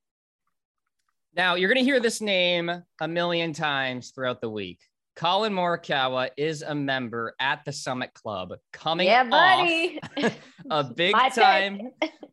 Now 1.34 1.54
you're 1.54 1.68
going 1.72 1.84
to 1.84 1.90
hear 1.90 2.00
this 2.00 2.22
name 2.22 2.70
a 3.00 3.08
million 3.08 3.52
times 3.52 4.10
throughout 4.10 4.40
the 4.40 4.50
week. 4.50 4.80
Collin 5.16 5.54
Morikawa 5.54 6.28
is 6.36 6.60
a 6.60 6.74
member 6.74 7.34
at 7.40 7.64
the 7.64 7.72
Summit 7.72 8.12
Club 8.12 8.52
coming 8.70 9.06
yeah, 9.06 9.24
buddy. 9.24 9.98
off 10.18 10.38
a 10.70 10.84
big 10.84 11.16
time 11.34 11.80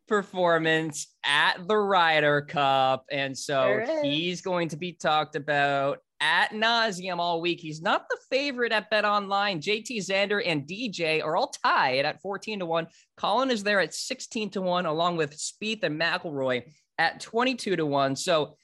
performance 0.06 1.06
at 1.24 1.66
the 1.66 1.76
Ryder 1.76 2.42
Cup. 2.42 3.06
And 3.10 3.36
so 3.36 3.82
he's 4.02 4.42
going 4.42 4.68
to 4.68 4.76
be 4.76 4.92
talked 4.92 5.34
about 5.34 6.00
at 6.20 6.50
nauseum 6.50 7.18
all 7.18 7.40
week. 7.40 7.58
He's 7.58 7.80
not 7.80 8.04
the 8.10 8.18
favorite 8.30 8.72
at 8.72 8.90
Bet 8.90 9.06
Online. 9.06 9.62
JT 9.62 9.96
Xander 10.06 10.42
and 10.44 10.66
DJ 10.66 11.24
are 11.24 11.36
all 11.36 11.54
tied 11.64 12.04
at 12.04 12.20
14 12.20 12.58
to 12.58 12.66
1. 12.66 12.86
Collin 13.16 13.50
is 13.50 13.62
there 13.62 13.80
at 13.80 13.94
16 13.94 14.50
to 14.50 14.60
1, 14.60 14.84
along 14.84 15.16
with 15.16 15.34
Spieth 15.38 15.82
and 15.84 15.98
McIlroy 15.98 16.64
at 16.98 17.20
22 17.20 17.76
to 17.76 17.86
1. 17.86 18.16
So 18.16 18.56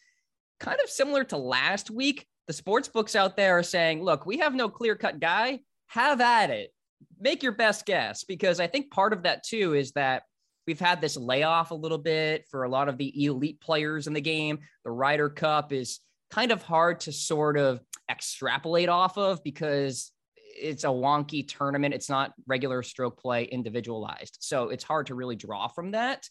kind 0.59 0.79
of 0.85 0.91
similar 0.91 1.25
to 1.25 1.39
last 1.39 1.91
week 1.91 2.27
the 2.51 2.55
sports 2.55 2.89
books 2.89 3.15
out 3.15 3.37
there 3.37 3.59
are 3.59 3.63
saying, 3.63 4.03
look, 4.03 4.27
we 4.27 4.39
have 4.39 4.57
no 4.57 4.69
clear 4.69 4.97
cut 4.97 5.21
guy. 5.21 5.61
Have 5.87 6.21
at 6.21 6.51
it. 6.51 6.73
Make 7.21 7.45
your 7.45 7.53
best 7.53 7.87
guess 7.87 8.25
because 8.25 8.59
I 8.59 8.67
think 8.67 8.91
part 8.91 9.13
of 9.13 9.23
that 9.23 9.45
too 9.45 9.75
is 9.75 9.93
that 9.93 10.25
we've 10.67 10.81
had 10.81 11.01
this 11.01 11.17
layoff 11.17 11.71
a 11.71 11.77
little 11.77 11.97
bit 11.97 12.49
for 12.51 12.65
a 12.65 12.69
lot 12.69 12.89
of 12.89 12.99
the 12.99 13.25
elite 13.25 13.61
players 13.61 14.09
in 14.09 14.15
the 14.15 14.21
game. 14.21 14.59
The 14.85 14.91
Ryder 14.91 15.29
Cup 15.29 15.73
is 15.73 16.01
kind 16.33 16.51
of 16.51 16.61
hard 16.65 16.99
to 17.03 17.13
sort 17.13 17.57
of 17.57 17.81
extrapolate 18.11 18.89
off 18.89 19.17
of 19.17 19.45
because 19.45 20.11
it's 20.35 20.83
a 20.83 20.89
wonky 20.89 21.47
tournament. 21.47 21.95
It's 21.95 22.09
not 22.09 22.33
regular 22.49 22.83
stroke 22.83 23.21
play 23.21 23.45
individualized. 23.45 24.39
So 24.41 24.71
it's 24.71 24.83
hard 24.83 25.07
to 25.07 25.15
really 25.15 25.37
draw 25.37 25.69
from 25.69 25.93
that. 25.93 26.29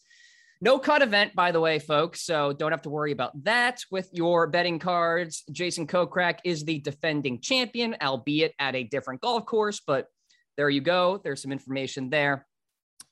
No 0.61 0.77
cut 0.77 1.01
event, 1.01 1.35
by 1.35 1.53
the 1.53 1.59
way, 1.61 1.79
folks. 1.79 2.21
So 2.21 2.51
don't 2.51 2.71
have 2.71 2.81
to 2.81 2.89
worry 2.89 3.13
about 3.13 3.43
that 3.45 3.81
with 3.91 4.09
your 4.11 4.47
betting 4.47 4.77
cards. 4.77 5.43
Jason 5.51 5.87
Kokrak 5.87 6.39
is 6.43 6.65
the 6.65 6.79
defending 6.79 7.39
champion, 7.39 7.95
albeit 8.01 8.53
at 8.59 8.75
a 8.75 8.83
different 8.83 9.21
golf 9.21 9.45
course, 9.45 9.81
but 9.85 10.07
there 10.57 10.69
you 10.69 10.81
go. 10.81 11.21
There's 11.23 11.41
some 11.41 11.53
information 11.53 12.09
there. 12.09 12.45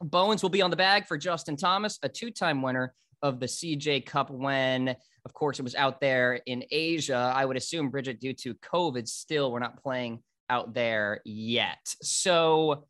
Bones 0.02 0.44
will 0.44 0.50
be 0.50 0.62
on 0.62 0.72
the 0.72 0.76
bag 0.76 1.08
for 1.08 1.18
Justin 1.18 1.56
Thomas, 1.56 1.98
a 2.04 2.10
two 2.10 2.32
time 2.32 2.62
winner 2.62 2.94
of 3.22 3.40
the 3.40 3.46
CJ 3.46 4.06
Cup 4.06 4.30
when, 4.30 4.90
of 5.26 5.34
course, 5.34 5.58
it 5.58 5.64
was 5.64 5.74
out 5.74 6.02
there 6.02 6.42
in 6.46 6.66
Asia. 6.70 7.32
I 7.34 7.46
would 7.46 7.56
assume, 7.56 7.90
Bridget, 7.90 8.20
due 8.20 8.34
to 8.34 8.56
COVID, 8.56 9.08
still 9.08 9.54
we're 9.54 9.60
not 9.60 9.82
playing 9.82 10.22
out 10.50 10.74
there 10.74 11.22
yet. 11.24 11.80
So, 12.02 12.86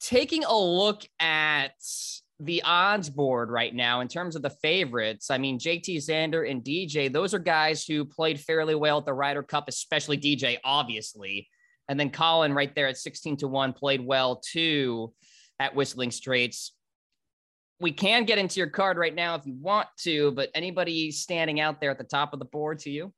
taking 0.00 0.44
a 0.44 0.56
look 0.56 1.02
at 1.18 1.72
the 2.40 2.62
odds 2.64 3.08
board 3.08 3.50
right 3.50 3.74
now 3.74 4.00
in 4.00 4.08
terms 4.08 4.34
of 4.34 4.42
the 4.42 4.50
favorites. 4.50 5.30
I 5.30 5.38
mean, 5.38 5.58
JT 5.58 5.96
Xander 5.98 6.48
and 6.50 6.62
DJ, 6.62 7.12
those 7.12 7.32
are 7.32 7.38
guys 7.38 7.84
who 7.84 8.04
played 8.04 8.40
fairly 8.40 8.74
well 8.74 8.98
at 8.98 9.06
the 9.06 9.14
Ryder 9.14 9.42
Cup, 9.42 9.68
especially 9.68 10.18
DJ, 10.18 10.58
obviously. 10.64 11.48
And 11.88 11.98
then 12.00 12.10
Collin 12.10 12.52
right 12.52 12.74
there 12.74 12.88
at 12.88 12.96
16 12.96 13.38
to 13.38 13.48
1 13.48 13.72
played 13.74 14.04
well 14.04 14.36
too 14.36 15.12
at 15.60 15.74
Whistling 15.74 16.10
Straits. 16.10 16.72
We 17.80 17.92
can 17.92 18.24
get 18.24 18.38
into 18.38 18.58
your 18.58 18.68
card 18.68 18.96
right 18.96 19.14
now 19.14 19.34
if 19.34 19.46
you 19.46 19.54
want 19.54 19.88
to, 20.00 20.32
but 20.32 20.50
anybody 20.54 21.10
standing 21.10 21.60
out 21.60 21.80
there 21.80 21.90
at 21.90 21.98
the 21.98 22.04
top 22.04 22.32
of 22.32 22.38
the 22.38 22.44
board 22.46 22.80
to 22.80 22.90
you? 22.90 23.12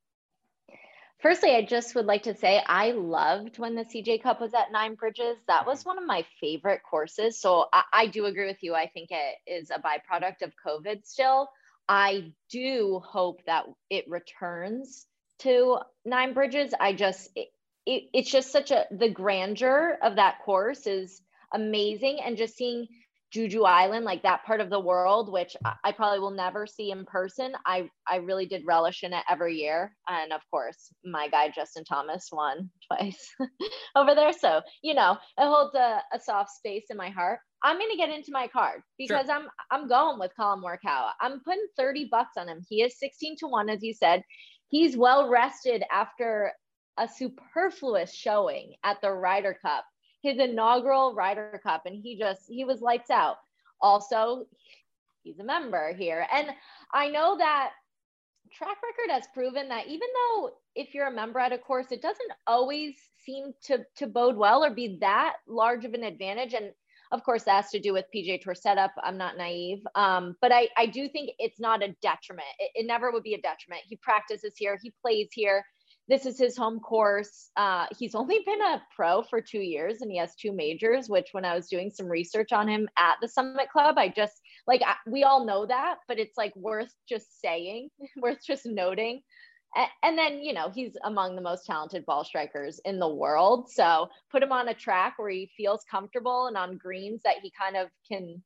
Firstly, 1.19 1.55
I 1.55 1.63
just 1.63 1.95
would 1.95 2.05
like 2.05 2.23
to 2.23 2.35
say 2.35 2.61
I 2.65 2.91
loved 2.91 3.57
when 3.57 3.73
the 3.73 3.83
CJ 3.83 4.21
Cup 4.21 4.39
was 4.39 4.53
at 4.53 4.71
Nine 4.71 4.93
Bridges. 4.93 5.37
That 5.47 5.61
mm-hmm. 5.61 5.69
was 5.69 5.83
one 5.85 5.97
of 5.97 6.05
my 6.05 6.23
favorite 6.39 6.81
courses. 6.87 7.39
So 7.39 7.65
I, 7.73 7.83
I 7.91 8.07
do 8.07 8.25
agree 8.25 8.45
with 8.45 8.61
you. 8.61 8.75
I 8.75 8.87
think 8.87 9.09
it 9.11 9.35
is 9.47 9.71
a 9.71 9.81
byproduct 9.81 10.43
of 10.43 10.53
COVID 10.65 11.05
still. 11.05 11.49
I 11.89 12.33
do 12.51 13.01
hope 13.03 13.41
that 13.45 13.65
it 13.89 14.05
returns 14.07 15.07
to 15.39 15.79
Nine 16.05 16.33
Bridges. 16.33 16.73
I 16.79 16.93
just, 16.93 17.29
it, 17.35 17.47
it, 17.85 18.03
it's 18.13 18.31
just 18.31 18.51
such 18.51 18.69
a, 18.69 18.85
the 18.91 19.09
grandeur 19.09 19.97
of 20.03 20.17
that 20.17 20.39
course 20.45 20.85
is 20.85 21.21
amazing. 21.51 22.19
And 22.23 22.37
just 22.37 22.55
seeing 22.55 22.87
Jeju 23.33 23.65
Island, 23.65 24.05
like 24.05 24.23
that 24.23 24.45
part 24.45 24.61
of 24.61 24.69
the 24.69 24.79
world, 24.79 25.31
which 25.31 25.55
I 25.83 25.91
probably 25.91 26.19
will 26.19 26.31
never 26.31 26.65
see 26.65 26.91
in 26.91 27.05
person. 27.05 27.53
I 27.65 27.89
I 28.07 28.17
really 28.17 28.45
did 28.45 28.63
relish 28.65 29.03
in 29.03 29.13
it 29.13 29.23
every 29.29 29.55
year, 29.55 29.95
and 30.07 30.31
of 30.31 30.41
course, 30.49 30.93
my 31.03 31.27
guy 31.27 31.49
Justin 31.49 31.83
Thomas 31.83 32.29
won 32.31 32.69
twice 32.87 33.35
over 33.95 34.15
there. 34.15 34.31
So 34.31 34.61
you 34.81 34.93
know, 34.93 35.17
it 35.37 35.45
holds 35.45 35.75
a, 35.75 36.01
a 36.13 36.19
soft 36.19 36.51
space 36.51 36.85
in 36.89 36.97
my 36.97 37.09
heart. 37.09 37.39
I'm 37.63 37.77
gonna 37.77 37.97
get 37.97 38.09
into 38.09 38.31
my 38.31 38.47
card 38.47 38.81
because 38.97 39.25
sure. 39.25 39.35
I'm 39.35 39.47
I'm 39.71 39.89
going 39.89 40.19
with 40.19 40.31
Collin 40.35 40.61
Morikawa. 40.61 41.11
I'm 41.19 41.41
putting 41.41 41.67
30 41.75 42.07
bucks 42.09 42.37
on 42.37 42.47
him. 42.47 42.61
He 42.69 42.81
is 42.81 42.97
16 42.99 43.37
to 43.39 43.47
one, 43.47 43.69
as 43.69 43.83
you 43.83 43.93
said. 43.93 44.23
He's 44.69 44.95
well 44.95 45.29
rested 45.29 45.83
after 45.91 46.53
a 46.97 47.07
superfluous 47.07 48.13
showing 48.13 48.73
at 48.83 49.01
the 49.01 49.11
Ryder 49.11 49.57
Cup 49.61 49.85
his 50.27 50.39
inaugural 50.39 51.15
Ryder 51.15 51.59
Cup, 51.63 51.85
and 51.85 51.95
he 51.95 52.17
just 52.17 52.41
he 52.47 52.65
was 52.65 52.81
lights 52.81 53.09
out. 53.09 53.37
Also, 53.81 54.45
he's 55.23 55.39
a 55.39 55.43
member 55.43 55.93
here, 55.93 56.27
and 56.33 56.49
I 56.93 57.09
know 57.09 57.37
that 57.37 57.71
track 58.51 58.77
record 58.81 59.13
has 59.13 59.27
proven 59.33 59.69
that 59.69 59.87
even 59.87 60.07
though 60.13 60.51
if 60.75 60.93
you're 60.93 61.07
a 61.07 61.11
member 61.11 61.39
at 61.39 61.53
a 61.53 61.57
course, 61.57 61.87
it 61.91 62.01
doesn't 62.01 62.31
always 62.45 62.95
seem 63.25 63.53
to 63.63 63.85
to 63.95 64.07
bode 64.07 64.35
well 64.35 64.63
or 64.63 64.73
be 64.73 64.97
that 64.99 65.35
large 65.47 65.85
of 65.85 65.93
an 65.93 66.03
advantage. 66.03 66.53
And 66.53 66.71
of 67.11 67.23
course, 67.23 67.43
that 67.43 67.63
has 67.63 67.71
to 67.71 67.79
do 67.79 67.93
with 67.93 68.05
PGA 68.13 68.41
Tour 68.41 68.55
setup. 68.55 68.91
I'm 69.01 69.17
not 69.17 69.37
naive, 69.37 69.79
um, 69.95 70.35
but 70.41 70.51
I 70.51 70.67
I 70.75 70.87
do 70.87 71.07
think 71.07 71.31
it's 71.39 71.59
not 71.59 71.83
a 71.83 71.95
detriment. 72.01 72.47
It, 72.59 72.71
it 72.81 72.87
never 72.87 73.11
would 73.11 73.23
be 73.23 73.35
a 73.35 73.41
detriment. 73.41 73.83
He 73.87 73.95
practices 73.95 74.53
here, 74.57 74.77
he 74.81 74.93
plays 75.01 75.29
here 75.31 75.63
this 76.07 76.25
is 76.25 76.37
his 76.37 76.55
home 76.55 76.79
course. 76.79 77.49
Uh, 77.57 77.85
he's 77.97 78.15
only 78.15 78.39
been 78.45 78.61
a 78.61 78.81
pro 78.95 79.23
for 79.23 79.41
two 79.41 79.59
years 79.59 80.01
and 80.01 80.09
he 80.09 80.17
has 80.17 80.35
two 80.35 80.53
majors, 80.53 81.09
which 81.09 81.29
when 81.33 81.43
I 81.43 81.55
was 81.55 81.67
doing 81.67 81.91
some 81.91 82.07
research 82.07 82.53
on 82.53 82.67
him 82.67 82.87
at 82.97 83.15
the 83.21 83.27
Summit 83.27 83.69
Club, 83.69 83.97
I 83.97 84.07
just 84.07 84.41
like, 84.67 84.81
I, 84.85 84.95
we 85.05 85.23
all 85.23 85.45
know 85.45 85.65
that, 85.65 85.97
but 86.07 86.17
it's 86.17 86.37
like 86.37 86.55
worth 86.55 86.93
just 87.09 87.41
saying, 87.41 87.89
worth 88.17 88.39
just 88.45 88.65
noting. 88.65 89.21
And, 90.01 90.17
then, 90.17 90.41
you 90.41 90.53
know, 90.53 90.71
he's 90.73 90.95
among 91.03 91.35
the 91.35 91.41
most 91.41 91.65
talented 91.65 92.05
ball 92.05 92.23
strikers 92.23 92.79
in 92.85 92.99
the 92.99 93.07
world. 93.07 93.69
So 93.69 94.07
put 94.31 94.41
him 94.41 94.51
on 94.51 94.69
a 94.69 94.73
track 94.73 95.15
where 95.17 95.29
he 95.29 95.51
feels 95.57 95.83
comfortable 95.91 96.47
and 96.47 96.57
on 96.57 96.77
greens 96.77 97.21
that 97.25 97.35
he 97.43 97.51
kind 97.51 97.75
of 97.75 97.89
can 98.07 98.41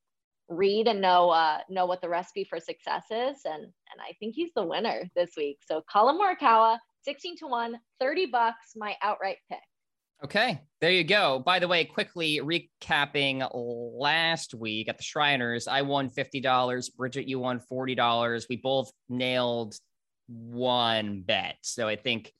read 0.49 0.87
and 0.87 0.99
know 0.99 1.29
uh, 1.29 1.59
know 1.69 1.85
what 1.85 2.01
the 2.01 2.09
recipe 2.09 2.43
for 2.43 2.59
success 2.59 3.03
is. 3.11 3.45
And 3.45 3.63
and 3.63 4.01
I 4.01 4.13
think 4.19 4.35
he's 4.35 4.51
the 4.55 4.65
winner 4.65 5.03
this 5.15 5.31
week. 5.37 5.59
So 5.65 5.83
Collin 5.89 6.19
Morikawa, 6.19 6.79
16 7.03 7.37
to 7.37 7.47
1, 7.47 7.79
30 7.99 8.25
bucks, 8.27 8.73
my 8.75 8.95
outright 9.01 9.37
pick. 9.49 9.59
Okay, 10.23 10.61
there 10.81 10.91
you 10.91 11.03
go. 11.03 11.39
By 11.39 11.57
the 11.57 11.67
way, 11.67 11.83
quickly 11.83 12.39
recapping 12.39 13.49
last 13.53 14.53
week 14.53 14.87
at 14.87 14.97
the 14.97 15.03
Shriners, 15.03 15.67
I 15.67 15.81
won 15.81 16.11
$50. 16.11 16.95
Bridget, 16.95 17.27
you 17.27 17.39
won 17.39 17.59
$40. 17.71 18.45
We 18.47 18.57
both 18.57 18.91
nailed 19.09 19.75
one 20.27 21.23
bet. 21.23 21.55
So 21.61 21.87
I 21.87 21.95
think 21.95 22.31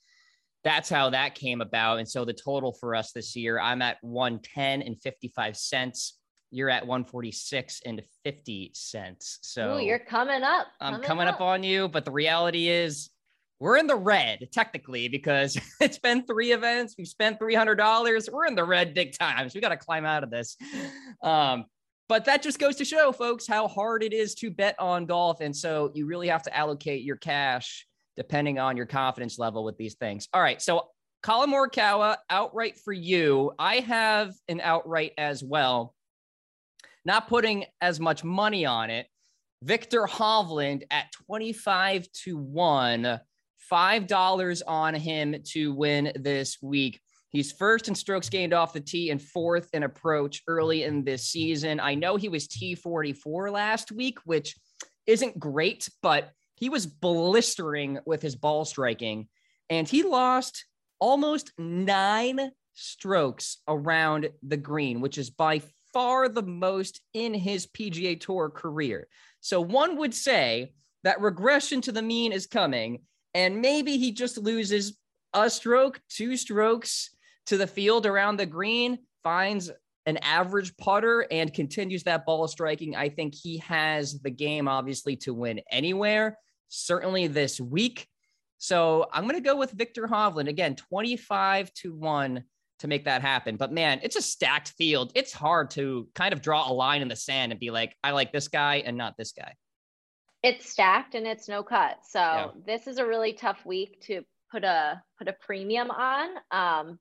that's 0.64 0.90
how 0.90 1.10
that 1.10 1.34
came 1.34 1.60
about. 1.60 1.98
And 1.98 2.08
so 2.08 2.24
the 2.24 2.34
total 2.34 2.72
for 2.74 2.96
us 2.96 3.14
this 3.14 3.36
year, 3.36 3.60
I'm 3.60 3.82
at 3.82 3.98
110 4.02 4.84
and 4.84 5.02
55 5.02 5.58
cents. 5.58 6.20
You're 6.52 6.70
at 6.70 6.86
146 6.86 7.82
and 7.86 8.04
50 8.24 8.72
cents. 8.76 9.40
So 9.42 9.78
Ooh, 9.78 9.80
you're 9.80 9.98
coming 9.98 10.44
up. 10.44 10.68
I'm 10.80 11.02
coming 11.02 11.28
up. 11.28 11.36
up 11.36 11.42
on 11.42 11.64
you, 11.64 11.88
but 11.88 12.06
the 12.06 12.12
reality 12.12 12.68
is 12.68 13.10
we're 13.62 13.78
in 13.78 13.86
the 13.86 13.96
red 13.96 14.50
technically 14.52 15.08
because 15.08 15.56
it's 15.80 16.00
been 16.00 16.26
three 16.26 16.52
events. 16.52 16.96
We've 16.98 17.08
spent 17.08 17.40
$300. 17.40 18.32
We're 18.32 18.46
in 18.48 18.56
the 18.56 18.64
red 18.64 18.96
big 18.96 19.16
times. 19.18 19.54
We 19.54 19.62
got 19.62 19.70
to 19.70 19.78
climb 19.78 20.04
out 20.04 20.24
of 20.24 20.32
this. 20.32 20.58
Um, 21.22 21.66
but 22.10 22.26
that 22.26 22.42
just 22.42 22.58
goes 22.58 22.76
to 22.78 22.86
show, 22.86 23.12
folks, 23.12 23.46
how 23.46 23.68
hard 23.68 24.04
it 24.04 24.14
is 24.14 24.34
to 24.36 24.50
bet 24.50 24.76
on 24.80 25.06
golf. 25.06 25.42
And 25.42 25.56
so 25.56 25.92
you 25.94 26.08
really 26.08 26.28
have 26.28 26.42
to 26.44 26.58
allocate 26.58 27.04
your 27.04 27.18
cash 27.18 27.86
depending 28.18 28.58
on 28.58 28.76
your 28.76 28.88
confidence 28.88 29.38
level 29.38 29.64
with 29.64 29.78
these 29.78 29.94
things. 29.94 30.28
All 30.34 30.42
right. 30.42 30.60
So 30.60 30.88
Collin 31.22 31.52
Morikawa, 31.52 32.18
outright 32.32 32.80
for 32.80 32.92
you. 32.92 33.54
I 33.60 33.76
have 33.76 34.34
an 34.50 34.60
outright 34.60 35.14
as 35.20 35.44
well. 35.44 35.94
Not 37.06 37.28
putting 37.28 37.66
as 37.80 38.00
much 38.00 38.24
money 38.24 38.66
on 38.66 38.90
it. 38.90 39.06
Victor 39.62 40.08
Hovland 40.08 40.82
at 40.90 41.12
25 41.28 42.12
to 42.24 42.38
1 42.38 43.20
$5 43.72 44.62
on 44.68 44.94
him 44.94 45.36
to 45.46 45.74
win 45.74 46.12
this 46.16 46.58
week. 46.62 47.00
He's 47.30 47.52
first 47.52 47.88
in 47.88 47.96
strokes 47.96 48.30
gained 48.30 48.54
off 48.54 48.74
the 48.74 48.82
tee 48.82 49.10
and 49.10 49.22
fourth 49.22 49.70
in 49.74 49.84
approach 49.84 50.44
early 50.48 50.84
in 50.84 51.06
this 51.06 51.28
season. 51.28 51.80
I 51.80 51.96
know 51.96 52.18
he 52.18 52.28
was 52.28 52.48
T44 52.48 53.52
last 53.52 53.92
week, 53.92 54.20
which 54.26 54.58
isn't 55.08 55.40
great, 55.40 55.88
but 56.02 56.32
he 56.56 56.70
was 56.70 56.86
blistering 56.86 58.00
with 58.06 58.22
his 58.22 58.36
ball 58.36 58.66
striking 58.66 59.30
and 59.70 59.88
he 59.88 60.04
lost 60.04 60.66
almost 61.00 61.54
nine 61.58 62.52
strokes 62.74 63.58
around 63.68 64.30
the 64.44 64.58
green, 64.58 65.00
which 65.00 65.18
is 65.18 65.30
by 65.30 65.62
far 65.94 66.28
the 66.28 66.44
most 66.44 67.02
in 67.14 67.34
his 67.34 67.68
PGA 67.68 68.20
Tour 68.20 68.50
career. 68.50 69.08
So 69.40 69.62
one 69.62 69.98
would 69.98 70.14
say 70.14 70.74
that 71.04 71.22
regression 71.22 71.82
to 71.82 71.92
the 71.92 72.02
mean 72.02 72.34
is 72.34 72.46
coming 72.46 73.00
and 73.34 73.62
maybe 73.62 73.98
he 73.98 74.12
just 74.12 74.38
loses 74.38 74.98
a 75.34 75.50
stroke, 75.50 76.02
two 76.10 76.36
strokes 76.36 77.10
to 77.48 77.58
the 77.58 77.68
field 77.68 78.06
around 78.06 78.38
the 78.38 78.46
green, 78.46 78.98
finds 79.24 79.72
an 80.06 80.18
average 80.18 80.76
putter 80.78 81.26
and 81.32 81.54
continues 81.54 82.04
that 82.04 82.26
ball 82.26 82.48
striking. 82.48 82.96
I 82.96 83.10
think 83.10 83.36
he 83.36 83.58
has 83.60 84.20
the 84.20 84.32
game, 84.32 84.68
obviously, 84.68 85.16
to 85.18 85.34
win 85.34 85.62
anywhere, 85.72 86.38
certainly 86.70 87.28
this 87.28 87.60
week. 87.60 88.08
So 88.58 89.08
I'm 89.12 89.24
going 89.24 89.36
to 89.36 89.42
go 89.42 89.56
with 89.56 89.72
Victor 89.72 90.08
Hovland 90.08 90.48
again, 90.48 90.76
25 90.76 91.74
to 91.76 91.94
1 91.94 92.44
to 92.80 92.88
make 92.88 93.06
that 93.06 93.22
happen. 93.22 93.58
But 93.58 93.72
man, 93.72 94.00
it's 94.04 94.16
a 94.16 94.22
stacked 94.22 94.70
field. 94.70 95.12
It's 95.16 95.34
hard 95.34 95.70
to 95.72 96.08
kind 96.16 96.34
of 96.34 96.42
draw 96.42 96.70
a 96.70 96.74
line 96.74 97.02
in 97.02 97.08
the 97.08 97.16
sand 97.16 97.52
and 97.52 97.60
be 97.60 97.70
like, 97.70 97.96
I 98.04 98.12
like 98.12 98.32
this 98.32 98.48
guy 98.48 98.84
and 98.86 98.98
not 98.98 99.18
this 99.18 99.32
guy 99.32 99.54
it's 100.44 100.70
stacked 100.70 101.16
and 101.16 101.28
it's 101.28 101.48
no 101.48 101.64
cut. 101.64 102.00
So 102.10 102.20
yeah. 102.20 102.48
this 102.66 102.88
is 102.88 102.98
a 102.98 103.06
really 103.06 103.34
tough 103.34 103.66
week 103.66 104.02
to 104.08 104.24
put 104.52 104.64
a 104.64 105.02
put 105.18 105.28
a 105.28 105.34
premium 105.34 105.92
on. 105.92 106.30
Um, 106.52 107.00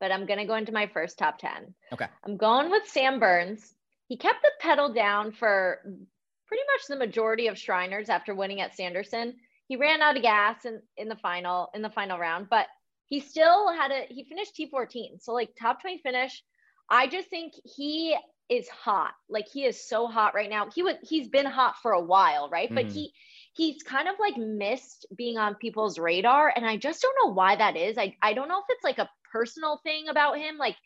but 0.00 0.10
I'm 0.10 0.26
gonna 0.26 0.46
go 0.46 0.54
into 0.54 0.72
my 0.72 0.86
first 0.86 1.18
top 1.18 1.38
10. 1.38 1.74
Okay. 1.92 2.06
I'm 2.24 2.36
going 2.36 2.70
with 2.70 2.86
Sam 2.86 3.20
Burns. 3.20 3.74
He 4.08 4.16
kept 4.16 4.42
the 4.42 4.50
pedal 4.60 4.92
down 4.92 5.32
for 5.32 5.80
pretty 6.46 6.62
much 6.74 6.86
the 6.88 6.96
majority 6.96 7.46
of 7.46 7.58
Shriners 7.58 8.08
after 8.08 8.34
winning 8.34 8.60
at 8.60 8.76
Sanderson. 8.76 9.34
He 9.66 9.76
ran 9.76 10.02
out 10.02 10.16
of 10.16 10.22
gas 10.22 10.64
in, 10.64 10.82
in 10.96 11.08
the 11.08 11.16
final 11.16 11.70
in 11.74 11.82
the 11.82 11.90
final 11.90 12.18
round, 12.18 12.48
but 12.50 12.66
he 13.06 13.20
still 13.20 13.72
had 13.72 13.90
a 13.90 14.06
he 14.08 14.24
finished 14.24 14.56
T14. 14.58 15.20
So 15.22 15.32
like 15.32 15.50
top 15.58 15.80
20 15.80 15.98
finish. 15.98 16.42
I 16.90 17.06
just 17.06 17.28
think 17.28 17.54
he 17.64 18.16
is 18.48 18.68
hot. 18.68 19.12
Like 19.28 19.46
he 19.52 19.64
is 19.64 19.88
so 19.88 20.06
hot 20.06 20.34
right 20.34 20.50
now. 20.50 20.68
He 20.74 20.82
would 20.82 20.98
he's 21.02 21.28
been 21.28 21.46
hot 21.46 21.76
for 21.82 21.92
a 21.92 22.04
while, 22.04 22.48
right? 22.48 22.66
Mm-hmm. 22.68 22.74
But 22.74 22.86
he 22.86 23.12
he's 23.54 23.82
kind 23.82 24.08
of 24.08 24.16
like 24.18 24.36
missed 24.36 25.06
being 25.16 25.38
on 25.38 25.54
people's 25.54 25.98
radar 25.98 26.52
and 26.54 26.66
I 26.66 26.76
just 26.76 27.02
don't 27.02 27.16
know 27.22 27.32
why 27.32 27.56
that 27.56 27.76
is. 27.76 27.98
I 27.98 28.16
I 28.20 28.32
don't 28.34 28.48
know 28.48 28.58
if 28.58 28.66
it's 28.68 28.84
like 28.84 28.98
a 28.98 29.10
personal 29.32 29.80
thing 29.84 30.08
about 30.08 30.38
him 30.38 30.58
like 30.58 30.76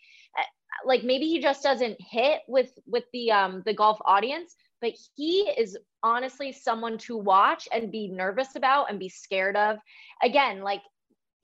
like 0.84 1.02
maybe 1.04 1.26
he 1.26 1.40
just 1.40 1.62
doesn't 1.62 1.96
hit 2.00 2.40
with 2.48 2.70
with 2.86 3.04
the 3.12 3.30
um 3.30 3.62
the 3.64 3.74
golf 3.74 3.98
audience, 4.04 4.54
but 4.80 4.92
he 5.16 5.50
is 5.56 5.76
honestly 6.02 6.52
someone 6.52 6.98
to 6.98 7.16
watch 7.16 7.68
and 7.72 7.90
be 7.90 8.08
nervous 8.08 8.54
about 8.56 8.90
and 8.90 8.98
be 8.98 9.08
scared 9.08 9.56
of. 9.56 9.78
Again, 10.22 10.60
like 10.62 10.82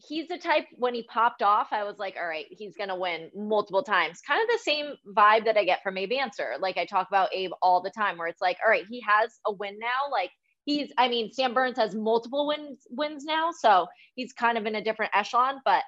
he's 0.09 0.29
the 0.29 0.39
type 0.39 0.67
when 0.77 0.95
he 0.95 1.03
popped 1.05 1.43
off, 1.43 1.69
I 1.73 1.85
was 1.85 1.99
like, 1.99 2.17
all 2.19 2.27
right, 2.27 2.47
he's 2.51 2.77
gonna 2.77 2.99
win 2.99 3.31
multiple 3.35 3.83
times. 3.83 4.21
Kind 4.27 4.43
of 4.43 4.49
the 4.49 4.63
same 4.63 4.95
vibe 5.17 5.45
that 5.45 5.57
I 5.57 5.65
get 5.65 5.83
from 5.83 5.99
Abe 5.99 6.13
Ancer. 6.13 6.55
Like 6.59 6.77
I 6.77 6.85
talk 6.85 7.09
about 7.09 7.35
Abe 7.35 7.53
all 7.63 7.81
the 7.81 7.91
time, 7.91 8.19
where 8.19 8.29
it's 8.29 8.41
like, 8.41 8.59
all 8.65 8.71
right, 8.71 8.87
he 8.89 9.01
has 9.01 9.39
a 9.47 9.53
win 9.53 9.79
now. 9.79 10.11
Like 10.11 10.31
he's, 10.65 10.93
I 10.99 11.09
mean, 11.09 11.33
Sam 11.33 11.55
Burns 11.55 11.79
has 11.79 11.95
multiple 11.95 12.47
wins 12.47 12.87
wins 12.91 13.25
now, 13.25 13.51
so 13.53 13.87
he's 14.15 14.33
kind 14.33 14.59
of 14.59 14.67
in 14.67 14.75
a 14.75 14.85
different 14.85 15.13
echelon. 15.15 15.61
But 15.65 15.83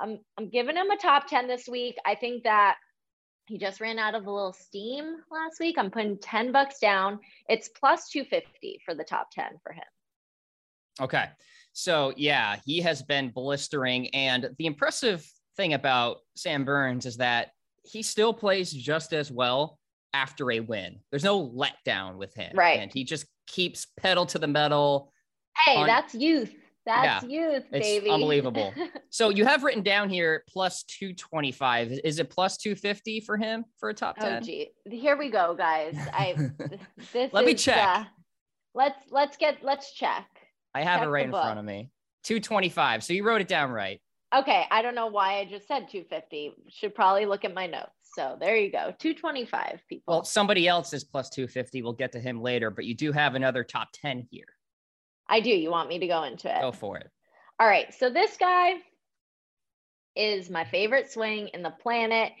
I'm 0.00 0.18
I'm 0.38 0.48
giving 0.50 0.76
him 0.76 0.90
a 0.90 0.96
top 0.96 1.26
10 1.28 1.46
this 1.46 1.68
week. 1.68 1.96
I 2.04 2.14
think 2.14 2.44
that 2.44 2.76
he 3.46 3.58
just 3.58 3.80
ran 3.80 3.98
out 3.98 4.14
of 4.14 4.26
a 4.26 4.30
little 4.30 4.54
steam 4.54 5.16
last 5.30 5.60
week. 5.60 5.76
I'm 5.78 5.90
putting 5.90 6.18
10 6.18 6.52
bucks 6.52 6.78
down. 6.78 7.20
It's 7.48 7.68
plus 7.68 8.08
250 8.08 8.80
for 8.84 8.94
the 8.94 9.04
top 9.04 9.28
10 9.32 9.44
for 9.62 9.72
him. 9.72 9.84
Okay. 11.00 11.26
So, 11.74 12.12
yeah, 12.16 12.56
he 12.64 12.80
has 12.80 13.02
been 13.02 13.30
blistering. 13.30 14.08
And 14.14 14.48
the 14.58 14.66
impressive 14.66 15.28
thing 15.56 15.74
about 15.74 16.18
Sam 16.36 16.64
Burns 16.64 17.04
is 17.04 17.18
that 17.18 17.50
he 17.82 18.02
still 18.02 18.32
plays 18.32 18.72
just 18.72 19.12
as 19.12 19.30
well 19.30 19.78
after 20.14 20.52
a 20.52 20.60
win. 20.60 21.00
There's 21.10 21.24
no 21.24 21.50
letdown 21.50 22.16
with 22.16 22.32
him. 22.34 22.52
Right. 22.54 22.78
And 22.78 22.92
he 22.92 23.04
just 23.04 23.26
keeps 23.46 23.88
pedal 23.98 24.24
to 24.26 24.38
the 24.38 24.46
metal. 24.46 25.12
Hey, 25.58 25.76
on- 25.76 25.86
that's 25.86 26.14
youth. 26.14 26.54
That's 26.86 27.24
yeah, 27.24 27.50
youth, 27.52 27.70
baby. 27.70 28.06
It's 28.06 28.12
unbelievable. 28.12 28.74
so 29.10 29.30
you 29.30 29.46
have 29.46 29.64
written 29.64 29.82
down 29.82 30.10
here 30.10 30.44
plus 30.50 30.82
225. 30.84 32.00
Is 32.04 32.18
it 32.18 32.28
plus 32.28 32.58
250 32.58 33.20
for 33.20 33.38
him 33.38 33.64
for 33.78 33.88
a 33.88 33.94
top 33.94 34.18
10? 34.18 34.32
Oh, 34.32 34.40
gee. 34.40 34.68
Here 34.90 35.16
we 35.16 35.30
go, 35.30 35.54
guys. 35.56 35.96
I 36.12 36.34
this 37.12 37.32
Let 37.32 37.44
is, 37.44 37.46
me 37.46 37.54
check. 37.54 37.78
Uh, 37.78 38.04
let's 38.74 38.98
let's 39.10 39.38
get 39.38 39.62
let's 39.62 39.94
check. 39.94 40.26
I 40.74 40.82
have 40.82 41.00
check 41.00 41.06
it 41.06 41.10
right 41.10 41.24
in 41.26 41.30
front 41.30 41.58
of 41.58 41.64
me. 41.64 41.90
225. 42.24 43.04
So 43.04 43.12
you 43.12 43.24
wrote 43.24 43.40
it 43.40 43.48
down 43.48 43.70
right. 43.70 44.00
Okay. 44.34 44.64
I 44.70 44.82
don't 44.82 44.94
know 44.94 45.06
why 45.06 45.38
I 45.38 45.44
just 45.44 45.68
said 45.68 45.88
250. 45.88 46.54
Should 46.68 46.94
probably 46.94 47.26
look 47.26 47.44
at 47.44 47.54
my 47.54 47.66
notes. 47.66 47.90
So 48.14 48.36
there 48.40 48.56
you 48.56 48.70
go. 48.70 48.94
225 48.98 49.82
people. 49.88 50.14
Well, 50.14 50.24
somebody 50.24 50.66
else 50.66 50.92
is 50.92 51.04
plus 51.04 51.30
250. 51.30 51.82
We'll 51.82 51.92
get 51.92 52.12
to 52.12 52.20
him 52.20 52.40
later, 52.40 52.70
but 52.70 52.84
you 52.84 52.94
do 52.94 53.12
have 53.12 53.34
another 53.34 53.62
top 53.62 53.88
10 53.92 54.26
here. 54.30 54.46
I 55.28 55.40
do. 55.40 55.50
You 55.50 55.70
want 55.70 55.88
me 55.88 55.98
to 55.98 56.06
go 56.06 56.24
into 56.24 56.54
it? 56.54 56.60
Go 56.60 56.72
for 56.72 56.98
it. 56.98 57.10
All 57.60 57.66
right. 57.66 57.92
So 57.94 58.10
this 58.10 58.36
guy 58.36 58.74
is 60.16 60.50
my 60.50 60.64
favorite 60.64 61.10
swing 61.10 61.48
in 61.48 61.62
the 61.62 61.70
planet. 61.70 62.32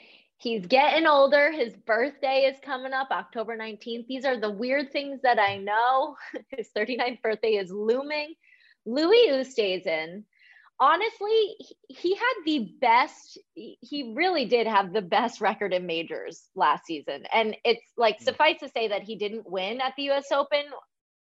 He's 0.44 0.66
getting 0.66 1.06
older. 1.06 1.50
His 1.50 1.74
birthday 1.74 2.52
is 2.52 2.58
coming 2.62 2.92
up 2.92 3.08
October 3.10 3.56
19th. 3.56 4.06
These 4.06 4.26
are 4.26 4.38
the 4.38 4.50
weird 4.50 4.92
things 4.92 5.22
that 5.22 5.38
I 5.38 5.56
know. 5.56 6.16
His 6.50 6.68
39th 6.76 7.22
birthday 7.22 7.52
is 7.52 7.70
looming. 7.70 8.34
Louis 8.84 9.30
Oosthuizen, 9.30 10.24
honestly, 10.78 11.56
he 11.88 12.14
had 12.14 12.34
the 12.44 12.74
best, 12.78 13.38
he 13.54 14.12
really 14.14 14.44
did 14.44 14.66
have 14.66 14.92
the 14.92 15.00
best 15.00 15.40
record 15.40 15.72
in 15.72 15.86
majors 15.86 16.42
last 16.54 16.84
season. 16.84 17.24
And 17.32 17.56
it's 17.64 17.92
like, 17.96 18.18
hmm. 18.18 18.24
suffice 18.24 18.60
to 18.60 18.68
say 18.68 18.88
that 18.88 19.02
he 19.02 19.16
didn't 19.16 19.50
win 19.50 19.80
at 19.80 19.94
the 19.96 20.10
US 20.10 20.30
Open. 20.30 20.64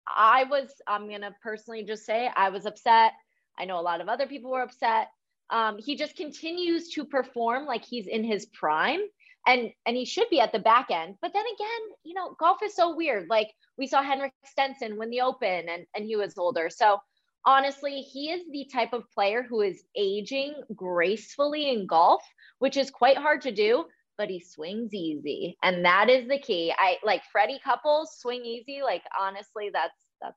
I 0.06 0.44
was, 0.44 0.68
I'm 0.86 1.08
going 1.08 1.22
to 1.22 1.34
personally 1.42 1.82
just 1.82 2.06
say, 2.06 2.30
I 2.36 2.50
was 2.50 2.66
upset. 2.66 3.14
I 3.58 3.64
know 3.64 3.80
a 3.80 3.82
lot 3.82 4.00
of 4.00 4.08
other 4.08 4.28
people 4.28 4.52
were 4.52 4.62
upset. 4.62 5.08
Um, 5.50 5.78
he 5.78 5.96
just 5.96 6.16
continues 6.16 6.90
to 6.90 7.04
perform 7.04 7.66
like 7.66 7.84
he's 7.84 8.06
in 8.06 8.24
his 8.24 8.46
prime 8.46 9.00
and 9.46 9.70
and 9.86 9.96
he 9.96 10.04
should 10.04 10.28
be 10.30 10.40
at 10.40 10.52
the 10.52 10.58
back 10.58 10.90
end 10.90 11.14
but 11.22 11.32
then 11.32 11.44
again 11.54 11.96
you 12.04 12.12
know 12.12 12.34
golf 12.40 12.58
is 12.62 12.74
so 12.74 12.94
weird 12.94 13.28
like 13.30 13.48
we 13.78 13.86
saw 13.86 14.02
henrik 14.02 14.32
stenson 14.44 14.98
win 14.98 15.10
the 15.10 15.20
open 15.20 15.68
and 15.68 15.86
and 15.94 16.04
he 16.04 16.16
was 16.16 16.36
older 16.36 16.68
so 16.68 16.98
honestly 17.46 18.00
he 18.00 18.30
is 18.30 18.42
the 18.50 18.68
type 18.70 18.92
of 18.92 19.08
player 19.14 19.44
who 19.48 19.60
is 19.60 19.84
aging 19.96 20.54
gracefully 20.74 21.70
in 21.70 21.86
golf 21.86 22.22
which 22.58 22.76
is 22.76 22.90
quite 22.90 23.16
hard 23.16 23.40
to 23.40 23.52
do 23.52 23.84
but 24.18 24.28
he 24.28 24.40
swings 24.40 24.92
easy. 24.92 25.56
And 25.62 25.84
that 25.84 26.10
is 26.10 26.28
the 26.28 26.38
key. 26.38 26.74
I 26.76 26.98
like 27.04 27.22
Freddie 27.30 27.60
Couples 27.64 28.18
swing 28.18 28.44
easy. 28.44 28.82
Like 28.82 29.04
honestly, 29.18 29.70
that's 29.72 29.94
that's 30.20 30.36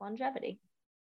longevity. 0.00 0.58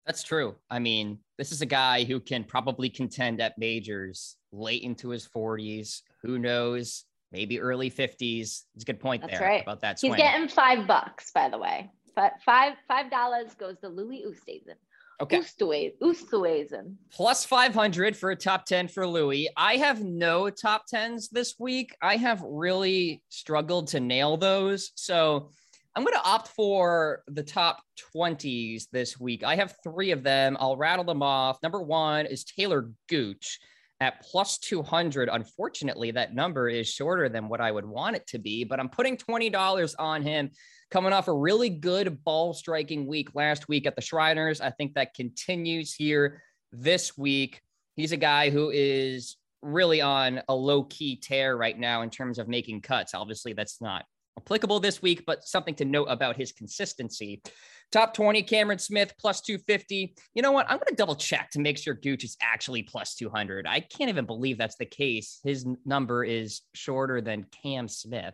That's 0.08 0.24
true. 0.24 0.56
I 0.72 0.80
mean, 0.80 1.20
this 1.38 1.52
is 1.52 1.62
a 1.62 1.66
guy 1.66 2.06
who 2.06 2.22
can 2.22 2.46
probably 2.46 2.90
contend 2.90 3.42
at 3.42 3.58
majors 3.58 4.38
late 4.54 4.82
into 4.82 5.10
his 5.10 5.28
40s. 5.28 6.02
Who 6.24 6.40
knows? 6.40 7.04
Maybe 7.34 7.60
early 7.60 7.92
50s. 7.92 8.64
It's 8.74 8.84
a 8.84 8.86
good 8.86 9.02
point 9.02 9.22
That's 9.22 9.38
there 9.38 9.48
right. 9.48 9.62
about 9.62 9.82
that. 9.82 10.00
Swing. 10.00 10.14
He's 10.14 10.22
getting 10.22 10.48
five 10.48 10.88
bucks, 10.88 11.32
by 11.32 11.50
the 11.50 11.58
way. 11.58 11.92
But 12.16 12.34
five 12.44 12.74
five 12.88 13.12
dollars 13.12 13.54
goes 13.54 13.78
to 13.82 13.90
Louis 13.90 14.24
Oosthuizen. 14.26 14.76
Okay. 15.20 15.40
Oosthuizen. 15.40 16.96
Plus 17.12 17.44
500 17.46 18.16
for 18.16 18.32
a 18.32 18.36
top 18.36 18.66
10 18.66 18.88
for 18.88 19.08
Louis. 19.08 19.50
I 19.58 19.78
have 19.78 20.04
no 20.04 20.50
top 20.50 20.84
10s 20.92 21.30
this 21.32 21.56
week. 21.60 21.96
I 22.02 22.18
have 22.18 22.42
really 22.44 23.24
struggled 23.30 23.88
to 23.90 24.00
nail 24.00 24.38
those. 24.38 24.92
So 24.96 25.50
I'm 25.98 26.04
going 26.04 26.14
to 26.14 26.30
opt 26.30 26.50
for 26.50 27.24
the 27.26 27.42
top 27.42 27.82
20s 28.16 28.84
this 28.92 29.20
week. 29.20 29.44
I 29.44 29.56
have 29.56 29.78
three 29.84 30.12
of 30.12 30.22
them. 30.22 30.56
I'll 30.60 30.78
rattle 30.78 31.04
them 31.04 31.24
off. 31.24 31.58
Number 31.64 31.82
one 31.82 32.28
is 32.28 32.44
Taylor 32.44 32.92
Gooch 33.10 33.58
at 34.00 34.22
plus 34.22 34.60
200. 34.60 35.28
Unfortunately, 35.28 36.12
that 36.12 36.36
number 36.36 36.70
is 36.70 36.88
shorter 36.88 37.30
than 37.30 37.50
what 37.50 37.62
I 37.62 37.72
would 37.72 37.84
want 37.84 38.16
it 38.16 38.28
to 38.28 38.38
be, 38.38 38.64
but 38.64 38.80
I'm 38.80 38.90
putting 38.90 39.18
$20 39.18 39.96
on 39.98 40.22
him 40.22 40.52
coming 40.92 41.14
off 41.14 41.30
a 41.30 41.34
really 41.34 41.72
good 41.72 42.24
ball 42.24 42.54
striking 42.54 43.08
week 43.08 43.34
last 43.34 43.68
week 43.68 43.88
at 43.88 43.96
the 43.96 44.02
Shriners. 44.04 44.62
I 44.62 44.70
think 44.70 44.94
that 44.94 45.16
continues 45.16 45.96
here 45.96 46.44
this 46.72 47.18
week. 47.18 47.60
He's 47.96 48.12
a 48.12 48.18
guy 48.18 48.52
who 48.52 48.70
is 48.70 49.38
really 49.64 50.02
on 50.02 50.44
a 50.48 50.54
low 50.54 50.84
key 50.84 51.16
tear 51.16 51.58
right 51.58 51.80
now 51.80 52.04
in 52.04 52.12
terms 52.12 52.38
of 52.38 52.48
making 52.48 52.82
cuts. 52.82 53.16
Obviously, 53.16 53.54
that's 53.54 53.82
not 53.82 54.06
applicable 54.38 54.80
this 54.80 55.02
week, 55.02 55.24
but 55.26 55.44
something 55.44 55.76
to 55.76 55.86
note 55.86 56.06
about 56.06 56.38
his 56.38 56.52
consistency. 56.52 57.42
Top 57.92 58.14
20, 58.14 58.44
Cameron 58.44 58.80
Smith 58.80 59.14
plus 59.20 59.42
250. 59.42 60.16
You 60.34 60.42
know 60.42 60.52
what? 60.52 60.66
I'm 60.70 60.78
going 60.78 60.88
to 60.90 60.96
double 60.96 61.16
check 61.16 61.50
to 61.52 61.60
make 61.60 61.78
sure 61.78 61.94
Gooch 61.94 62.24
is 62.24 62.38
actually 62.42 62.84
plus 62.84 63.16
200. 63.16 63.66
I 63.68 63.80
can't 63.80 64.10
even 64.10 64.26
believe 64.26 64.58
that's 64.58 64.78
the 64.78 64.86
case. 64.86 65.40
His 65.44 65.66
number 65.86 66.24
is 66.24 66.62
shorter 66.74 67.22
than 67.22 67.46
Cam 67.64 67.88
Smith. 67.88 68.34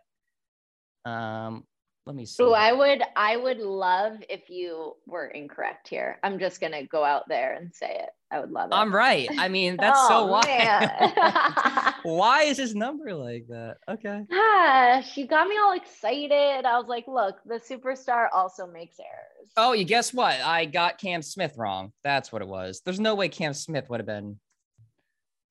Um, 1.05 1.65
let 2.05 2.15
me 2.15 2.25
see. 2.25 2.43
Oh, 2.43 2.51
I 2.51 2.73
would 2.73 3.01
I 3.15 3.37
would 3.37 3.59
love 3.59 4.17
if 4.29 4.49
you 4.49 4.95
were 5.07 5.27
incorrect 5.27 5.87
here. 5.87 6.19
I'm 6.23 6.37
just 6.37 6.59
gonna 6.59 6.85
go 6.85 7.03
out 7.03 7.27
there 7.29 7.53
and 7.53 7.73
say 7.73 7.97
it. 8.01 8.09
I 8.29 8.39
would 8.39 8.51
love 8.51 8.71
it. 8.71 8.75
I'm 8.75 8.93
right. 8.93 9.29
I 9.37 9.47
mean, 9.47 9.77
that's 9.77 9.97
oh, 10.01 10.07
so 10.09 10.25
why. 10.25 11.93
why 12.03 12.43
is 12.43 12.57
his 12.57 12.75
number 12.75 13.13
like 13.13 13.47
that? 13.47 13.77
Okay. 13.87 14.23
Ah, 14.31 15.01
she 15.13 15.27
got 15.27 15.47
me 15.47 15.57
all 15.57 15.73
excited. 15.73 16.65
I 16.65 16.77
was 16.77 16.87
like, 16.87 17.07
look, 17.07 17.37
the 17.45 17.59
superstar 17.59 18.27
also 18.33 18.67
makes 18.67 18.99
errors. 18.99 19.51
Oh, 19.55 19.73
you 19.73 19.85
guess 19.85 20.13
what? 20.13 20.41
I 20.41 20.65
got 20.65 20.97
Cam 20.97 21.21
Smith 21.21 21.53
wrong. 21.57 21.93
That's 22.03 22.31
what 22.31 22.41
it 22.41 22.47
was. 22.47 22.81
There's 22.83 22.99
no 22.99 23.15
way 23.15 23.29
Cam 23.29 23.53
Smith 23.53 23.89
would 23.89 23.99
have 23.99 24.07
been 24.07 24.39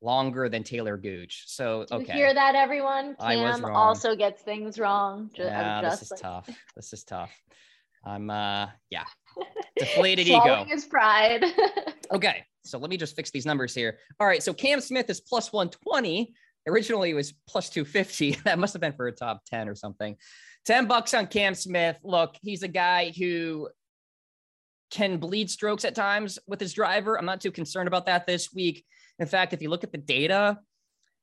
longer 0.02 0.48
than 0.48 0.64
Taylor 0.64 0.96
Gooch. 0.96 1.44
So 1.46 1.86
Do 1.88 1.96
okay. 1.96 2.12
You 2.12 2.12
hear 2.12 2.34
that, 2.34 2.54
everyone? 2.54 3.16
Cam 3.20 3.64
also 3.64 4.16
gets 4.16 4.42
things 4.42 4.78
wrong. 4.78 5.30
Just, 5.34 5.48
yeah, 5.48 5.80
this 5.80 6.02
is 6.02 6.10
like... 6.10 6.20
tough. 6.20 6.50
This 6.76 6.92
is 6.92 7.04
tough. 7.04 7.32
I'm 8.04 8.30
uh 8.30 8.68
yeah. 8.90 9.04
Deflated 9.78 10.26
ego. 10.26 10.64
his 10.68 10.84
pride. 10.84 11.44
okay. 12.12 12.44
So 12.64 12.78
let 12.78 12.90
me 12.90 12.96
just 12.96 13.16
fix 13.16 13.30
these 13.30 13.46
numbers 13.46 13.74
here. 13.74 13.98
All 14.20 14.26
right. 14.26 14.42
So 14.42 14.52
Cam 14.52 14.80
Smith 14.80 15.08
is 15.08 15.20
plus 15.20 15.52
120. 15.52 16.34
Originally 16.66 17.10
it 17.10 17.14
was 17.14 17.32
plus 17.48 17.70
250. 17.70 18.38
That 18.44 18.58
must 18.58 18.72
have 18.72 18.80
been 18.80 18.92
for 18.92 19.06
a 19.06 19.12
top 19.12 19.42
10 19.46 19.68
or 19.68 19.74
something. 19.74 20.16
10 20.64 20.86
bucks 20.86 21.14
on 21.14 21.26
Cam 21.26 21.54
Smith. 21.54 21.98
Look, 22.04 22.36
he's 22.42 22.62
a 22.62 22.68
guy 22.68 23.12
who 23.16 23.68
can 24.90 25.16
bleed 25.16 25.50
strokes 25.50 25.84
at 25.84 25.94
times 25.94 26.38
with 26.46 26.60
his 26.60 26.72
driver. 26.72 27.18
I'm 27.18 27.24
not 27.24 27.40
too 27.40 27.50
concerned 27.50 27.88
about 27.88 28.06
that 28.06 28.26
this 28.26 28.52
week. 28.52 28.84
In 29.22 29.28
fact, 29.28 29.52
if 29.52 29.62
you 29.62 29.70
look 29.70 29.84
at 29.84 29.92
the 29.92 29.98
data, 29.98 30.58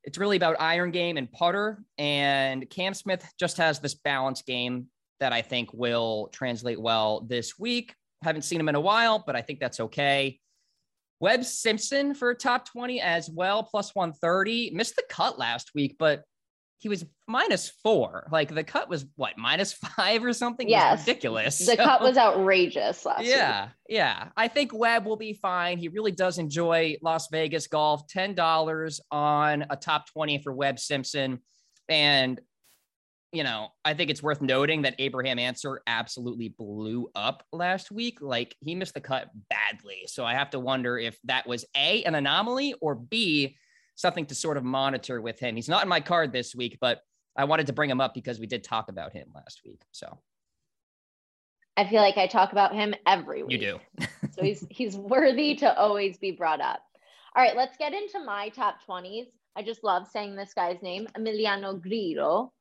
it's 0.04 0.16
really 0.16 0.38
about 0.38 0.56
iron 0.58 0.90
game 0.90 1.18
and 1.18 1.30
putter. 1.30 1.84
And 1.98 2.68
Cam 2.70 2.94
Smith 2.94 3.30
just 3.38 3.58
has 3.58 3.78
this 3.78 3.94
balanced 3.94 4.46
game 4.46 4.86
that 5.20 5.34
I 5.34 5.42
think 5.42 5.68
will 5.74 6.30
translate 6.32 6.80
well 6.80 7.20
this 7.28 7.58
week. 7.58 7.94
Haven't 8.22 8.42
seen 8.42 8.58
him 8.58 8.70
in 8.70 8.74
a 8.74 8.80
while, 8.80 9.22
but 9.26 9.36
I 9.36 9.42
think 9.42 9.60
that's 9.60 9.80
okay. 9.80 10.40
Webb 11.20 11.44
Simpson 11.44 12.14
for 12.14 12.32
top 12.32 12.66
20 12.66 13.02
as 13.02 13.28
well, 13.28 13.62
plus 13.62 13.94
130. 13.94 14.70
Missed 14.70 14.96
the 14.96 15.04
cut 15.10 15.38
last 15.38 15.72
week, 15.74 15.96
but 15.98 16.22
he 16.80 16.88
was 16.88 17.04
minus 17.28 17.68
four. 17.68 18.26
Like 18.32 18.54
the 18.54 18.64
cut 18.64 18.88
was 18.88 19.04
what 19.16 19.36
minus 19.36 19.72
five 19.96 20.24
or 20.24 20.32
something. 20.32 20.68
Yes, 20.68 21.06
ridiculous. 21.06 21.58
The 21.58 21.64
so, 21.64 21.76
cut 21.76 22.00
was 22.00 22.16
outrageous 22.18 23.04
last 23.04 23.24
yeah, 23.24 23.64
week. 23.64 23.72
Yeah, 23.90 24.28
I 24.36 24.48
think 24.48 24.72
Webb 24.74 25.06
will 25.06 25.16
be 25.16 25.34
fine. 25.34 25.78
He 25.78 25.88
really 25.88 26.10
does 26.10 26.38
enjoy 26.38 26.96
Las 27.02 27.28
Vegas 27.30 27.66
golf. 27.66 28.08
Ten 28.08 28.34
dollars 28.34 29.00
on 29.10 29.66
a 29.68 29.76
top 29.76 30.10
twenty 30.10 30.42
for 30.42 30.52
Webb 30.52 30.78
Simpson. 30.78 31.40
And 31.88 32.40
you 33.32 33.44
know, 33.44 33.68
I 33.84 33.94
think 33.94 34.10
it's 34.10 34.22
worth 34.22 34.40
noting 34.40 34.82
that 34.82 34.96
Abraham 34.98 35.38
Ancer 35.38 35.82
absolutely 35.86 36.48
blew 36.48 37.10
up 37.14 37.44
last 37.52 37.92
week. 37.92 38.18
Like 38.20 38.56
he 38.60 38.74
missed 38.74 38.94
the 38.94 39.00
cut 39.00 39.28
badly. 39.50 40.02
So 40.06 40.24
I 40.24 40.34
have 40.34 40.50
to 40.50 40.58
wonder 40.58 40.98
if 40.98 41.16
that 41.24 41.46
was 41.46 41.64
A, 41.76 42.02
an 42.04 42.16
anomaly, 42.16 42.74
or 42.80 42.96
B, 42.96 43.56
something 44.00 44.26
to 44.26 44.34
sort 44.34 44.56
of 44.56 44.64
monitor 44.64 45.20
with 45.20 45.38
him. 45.38 45.56
He's 45.56 45.68
not 45.68 45.82
in 45.82 45.88
my 45.88 46.00
card 46.00 46.32
this 46.32 46.54
week, 46.54 46.78
but 46.80 47.02
I 47.36 47.44
wanted 47.44 47.66
to 47.66 47.72
bring 47.72 47.90
him 47.90 48.00
up 48.00 48.14
because 48.14 48.40
we 48.40 48.46
did 48.46 48.64
talk 48.64 48.88
about 48.88 49.12
him 49.12 49.28
last 49.34 49.60
week. 49.64 49.82
So 49.92 50.18
I 51.76 51.86
feel 51.86 52.00
like 52.00 52.16
I 52.16 52.26
talk 52.26 52.52
about 52.52 52.74
him 52.74 52.94
every 53.06 53.42
week. 53.42 53.60
you 53.60 53.78
do. 53.98 54.06
so 54.32 54.42
he's 54.42 54.66
he's 54.70 54.96
worthy 54.96 55.54
to 55.56 55.78
always 55.78 56.16
be 56.18 56.32
brought 56.32 56.60
up. 56.60 56.80
All 57.36 57.42
right, 57.42 57.56
let's 57.56 57.76
get 57.76 57.92
into 57.92 58.24
my 58.24 58.48
top 58.48 58.78
20s. 58.88 59.26
I 59.54 59.62
just 59.62 59.84
love 59.84 60.08
saying 60.08 60.34
this 60.34 60.54
guy's 60.54 60.82
name, 60.82 61.06
Emiliano 61.16 61.80
Grillo. 61.80 62.52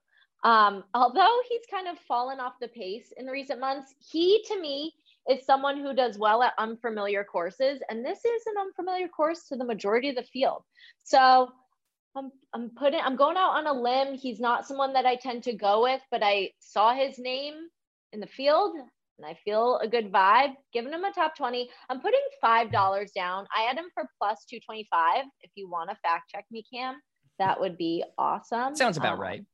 Um, 0.44 0.84
although 0.94 1.38
he's 1.50 1.66
kind 1.70 1.88
of 1.88 1.98
fallen 2.00 2.40
off 2.40 2.54
the 2.62 2.68
pace 2.68 3.12
in 3.18 3.26
recent 3.26 3.60
months, 3.60 3.94
he 4.00 4.44
to 4.48 4.60
me 4.60 4.94
is 5.30 5.46
someone 5.46 5.80
who 5.80 5.94
does 5.94 6.18
well 6.18 6.44
at 6.44 6.54
unfamiliar 6.58 7.24
courses, 7.24 7.82
and 7.90 8.06
this 8.06 8.20
is 8.26 8.44
an 8.48 8.56
unfamiliar 8.60 9.08
course 9.08 9.48
to 9.50 9.56
the 9.56 9.66
majority 9.66 10.10
of 10.10 10.16
the 10.16 10.24
field. 10.24 10.64
So 11.04 11.50
I'm 12.16 12.32
I'm 12.54 12.72
putting 12.72 13.00
I'm 13.00 13.16
going 13.16 13.38
out 13.38 13.52
on 13.52 13.68
a 13.68 13.74
limb. 13.74 14.16
He's 14.16 14.40
not 14.40 14.68
someone 14.68 14.94
that 14.94 15.06
I 15.06 15.16
tend 15.16 15.44
to 15.44 15.54
go 15.54 15.84
with, 15.84 16.02
but 16.12 16.22
I 16.24 16.52
saw 16.60 16.94
his 16.94 17.20
name 17.20 17.56
in 18.14 18.20
the 18.20 18.28
field 18.28 18.76
and 19.20 19.28
I 19.28 19.38
feel 19.46 19.78
a 19.80 19.88
good 19.88 20.12
vibe. 20.12 20.56
Giving 20.74 20.94
him 20.94 21.04
a 21.04 21.12
top 21.12 21.36
20. 21.36 21.70
I'm 21.90 22.00
putting 22.00 22.20
five 22.42 22.72
dollars 22.72 23.12
down. 23.12 23.46
I 23.56 23.62
had 23.64 23.78
him 23.78 23.90
for 23.94 24.10
plus 24.18 24.46
225. 24.50 25.26
If 25.42 25.52
you 25.56 25.70
want 25.70 25.90
to 25.90 25.96
fact 25.98 26.32
check 26.32 26.46
me, 26.50 26.64
Cam, 26.74 26.96
that 27.38 27.60
would 27.60 27.78
be 27.78 28.04
awesome. 28.18 28.76
Sounds 28.76 28.98
about 28.98 29.16
Um, 29.16 29.20
right. 29.22 29.46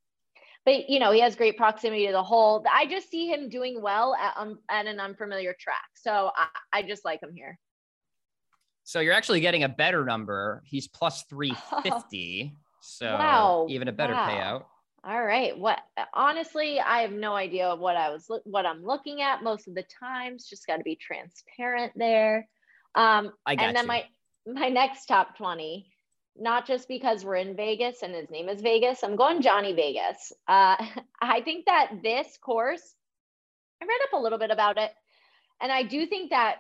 But 0.65 0.89
you 0.89 0.99
know 0.99 1.11
he 1.11 1.21
has 1.21 1.35
great 1.35 1.57
proximity 1.57 2.07
to 2.07 2.11
the 2.11 2.23
hole. 2.23 2.65
I 2.71 2.85
just 2.87 3.09
see 3.09 3.27
him 3.27 3.49
doing 3.49 3.81
well 3.81 4.15
at 4.15 4.33
um, 4.37 4.59
at 4.69 4.87
an 4.87 4.99
unfamiliar 4.99 5.55
track, 5.59 5.89
so 5.93 6.31
I, 6.35 6.47
I 6.73 6.81
just 6.83 7.05
like 7.05 7.21
him 7.21 7.33
here. 7.33 7.57
So 8.83 8.99
you're 8.99 9.13
actually 9.13 9.39
getting 9.39 9.63
a 9.63 9.69
better 9.69 10.05
number. 10.05 10.61
He's 10.65 10.87
plus 10.87 11.23
350. 11.29 12.55
So 12.87 13.07
Wow. 13.07 13.65
even 13.67 13.87
a 13.87 13.91
better 13.91 14.13
Wow. 14.13 14.27
payout. 14.27 14.65
All 15.07 15.23
right, 15.23 15.57
what 15.57 15.79
honestly, 16.13 16.79
I 16.79 17.01
have 17.01 17.11
no 17.11 17.35
idea 17.35 17.67
of 17.67 17.79
what 17.79 17.95
I 17.95 18.09
was 18.09 18.29
what 18.43 18.65
I'm 18.65 18.83
looking 18.83 19.21
at 19.21 19.43
most 19.43 19.67
of 19.67 19.75
the 19.75 19.83
times. 19.83 20.47
Just 20.47 20.65
got 20.67 20.77
to 20.77 20.83
be 20.83 20.95
transparent 20.95 21.93
there. 21.95 22.47
Um, 22.95 23.31
I 23.45 23.55
got 23.55 23.67
and 23.67 23.75
then 23.75 23.85
you. 23.85 23.89
my 23.89 24.05
my 24.47 24.69
next 24.69 25.05
top 25.05 25.37
20 25.37 25.91
not 26.37 26.67
just 26.67 26.87
because 26.87 27.23
we're 27.23 27.35
in 27.35 27.55
vegas 27.55 28.01
and 28.01 28.13
his 28.13 28.29
name 28.29 28.49
is 28.49 28.61
vegas 28.61 29.03
i'm 29.03 29.15
going 29.15 29.41
johnny 29.41 29.73
vegas. 29.73 30.31
Uh, 30.47 30.75
i 31.21 31.41
think 31.41 31.65
that 31.65 31.91
this 32.03 32.37
course 32.41 32.95
i 33.81 33.85
read 33.85 33.99
up 34.07 34.19
a 34.19 34.21
little 34.21 34.39
bit 34.39 34.51
about 34.51 34.77
it 34.77 34.91
and 35.61 35.71
i 35.71 35.83
do 35.83 36.05
think 36.05 36.29
that 36.29 36.57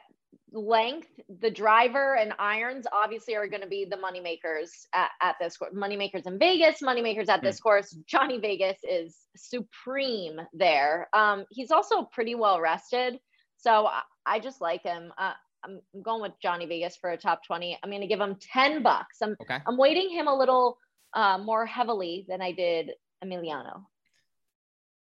length 0.51 1.07
the 1.41 1.49
driver 1.49 2.15
and 2.15 2.33
irons 2.39 2.85
obviously 2.91 3.35
are 3.35 3.47
going 3.47 3.61
to 3.61 3.67
be 3.67 3.85
the 3.89 3.97
money 3.97 4.19
makers 4.19 4.87
at, 4.93 5.09
at 5.21 5.35
this 5.39 5.57
course 5.57 5.73
money 5.73 5.97
makers 5.97 6.23
in 6.25 6.39
vegas 6.39 6.81
money 6.81 7.01
makers 7.01 7.29
at 7.29 7.41
this 7.41 7.59
course. 7.59 7.91
Johnny 8.07 8.39
vegas 8.39 8.77
is 8.83 9.17
supreme 9.35 10.39
there. 10.53 11.09
Um, 11.13 11.45
he's 11.49 11.71
also 11.71 12.03
pretty 12.03 12.35
well 12.35 12.61
rested 12.61 13.19
so 13.57 13.87
i, 13.87 14.01
I 14.25 14.39
just 14.39 14.61
like 14.61 14.83
him. 14.83 15.13
Uh, 15.17 15.33
I'm 15.65 16.03
going 16.03 16.21
with 16.21 16.33
Johnny 16.41 16.65
Vegas 16.65 16.95
for 16.95 17.09
a 17.09 17.17
top 17.17 17.43
20. 17.45 17.77
I'm 17.81 17.89
going 17.89 18.01
to 18.01 18.07
give 18.07 18.19
him 18.19 18.35
10 18.53 18.83
bucks. 18.83 19.17
I'm, 19.21 19.35
Okay. 19.41 19.57
I'm 19.65 19.77
weighting 19.77 20.09
him 20.09 20.27
a 20.27 20.35
little 20.35 20.77
uh, 21.13 21.37
more 21.37 21.65
heavily 21.65 22.25
than 22.27 22.41
I 22.41 22.51
did 22.51 22.91
Emiliano. 23.23 23.83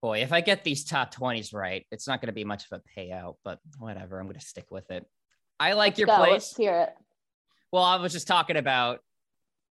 Boy, 0.01 0.19
if 0.19 0.31
I 0.31 0.41
get 0.41 0.63
these 0.63 0.85
top 0.85 1.13
20s 1.13 1.53
right, 1.53 1.85
it's 1.91 2.07
not 2.07 2.21
going 2.21 2.27
to 2.27 2.33
be 2.33 2.45
much 2.45 2.65
of 2.71 2.79
a 2.79 2.99
payout, 2.99 3.35
but 3.43 3.59
whatever. 3.77 4.19
I'm 4.19 4.27
going 4.27 4.39
to 4.39 4.45
stick 4.45 4.71
with 4.71 4.89
it. 4.91 5.05
I 5.59 5.73
like 5.73 5.97
your 5.97 6.07
Go, 6.07 6.17
place. 6.17 6.31
Let's 6.31 6.55
hear 6.55 6.81
it. 6.81 6.89
Well, 7.71 7.83
I 7.83 7.97
was 7.97 8.13
just 8.13 8.27
talking 8.27 8.55
about 8.57 8.99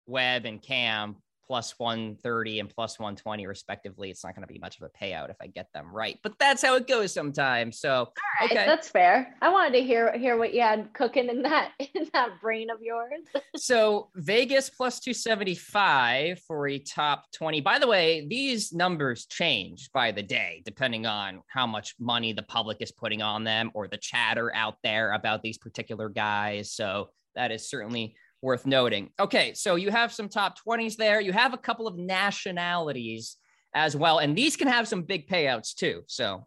Webb 0.07 0.45
and 0.45 0.61
Cam 0.61 1.17
plus 1.47 1.79
130 1.79 2.61
and 2.61 2.69
plus 2.69 2.99
120 2.99 3.47
respectively. 3.47 4.11
It's 4.11 4.25
not 4.25 4.35
going 4.35 4.47
to 4.47 4.53
be 4.53 4.59
much 4.59 4.79
of 4.81 4.83
a 4.83 5.05
payout 5.05 5.31
if 5.31 5.37
I 5.41 5.47
get 5.47 5.69
them 5.73 5.93
right, 5.93 6.19
but 6.23 6.39
that's 6.39 6.63
how 6.63 6.75
it 6.77 6.87
goes 6.87 7.13
sometimes. 7.13 7.79
So, 7.79 7.95
All 7.95 8.13
right, 8.41 8.51
okay. 8.51 8.67
that's 8.67 8.89
fair. 8.89 9.35
I 9.41 9.51
wanted 9.51 9.79
to 9.79 9.85
hear 9.85 10.17
hear 10.19 10.37
what 10.37 10.55
you 10.55 10.63
had 10.63 10.93
cooking 10.93 11.29
in 11.29 11.43
that 11.43 11.73
in 11.79 12.09
that 12.13 12.41
brain 12.41 12.71
of 12.71 12.81
yours. 12.81 13.21
so 13.57 14.11
Vegas 14.17 14.71
plus 14.71 15.01
275 15.01 16.41
for 16.41 16.69
a 16.69 16.79
top 16.79 17.25
20. 17.33 17.61
By 17.61 17.79
the 17.79 17.87
way, 17.87 18.27
these 18.27 18.73
numbers 18.73 19.27
change 19.27 19.91
by 19.93 20.13
the 20.13 20.23
day 20.23 20.63
depending 20.65 21.07
on 21.07 21.43
how 21.49 21.67
much 21.67 21.95
money 21.99 22.33
the 22.33 22.43
public 22.43 22.79
is 22.81 22.93
putting 22.93 23.23
on 23.23 23.45
them 23.45 23.71
or 23.75 23.89
the 23.89 23.97
chatter 23.97 24.55
out 24.55 24.77
there 24.83 25.13
about 25.13 25.43
these 25.43 25.59
particular 25.59 26.09
guys. 26.09 26.73
So 26.73 27.11
that 27.35 27.53
is 27.53 27.69
certainly 27.69 28.17
worth 28.43 28.67
noting. 28.67 29.11
Okay, 29.19 29.55
so 29.55 29.77
you 29.77 29.91
have 29.91 30.13
some 30.13 30.29
top 30.29 30.57
20s 30.67 30.97
there. 30.97 31.21
You 31.21 31.33
have 31.33 31.55
a 31.55 31.59
couple 31.59 31.87
of 31.87 31.97
nationalities 31.97 33.37
as 33.75 33.97
well, 33.97 34.19
and 34.19 34.37
these 34.37 34.57
can 34.57 34.69
have 34.69 34.89
some 34.89 35.03
big 35.03 35.29
payouts 35.29 35.75
too. 35.75 36.03
So 36.07 36.47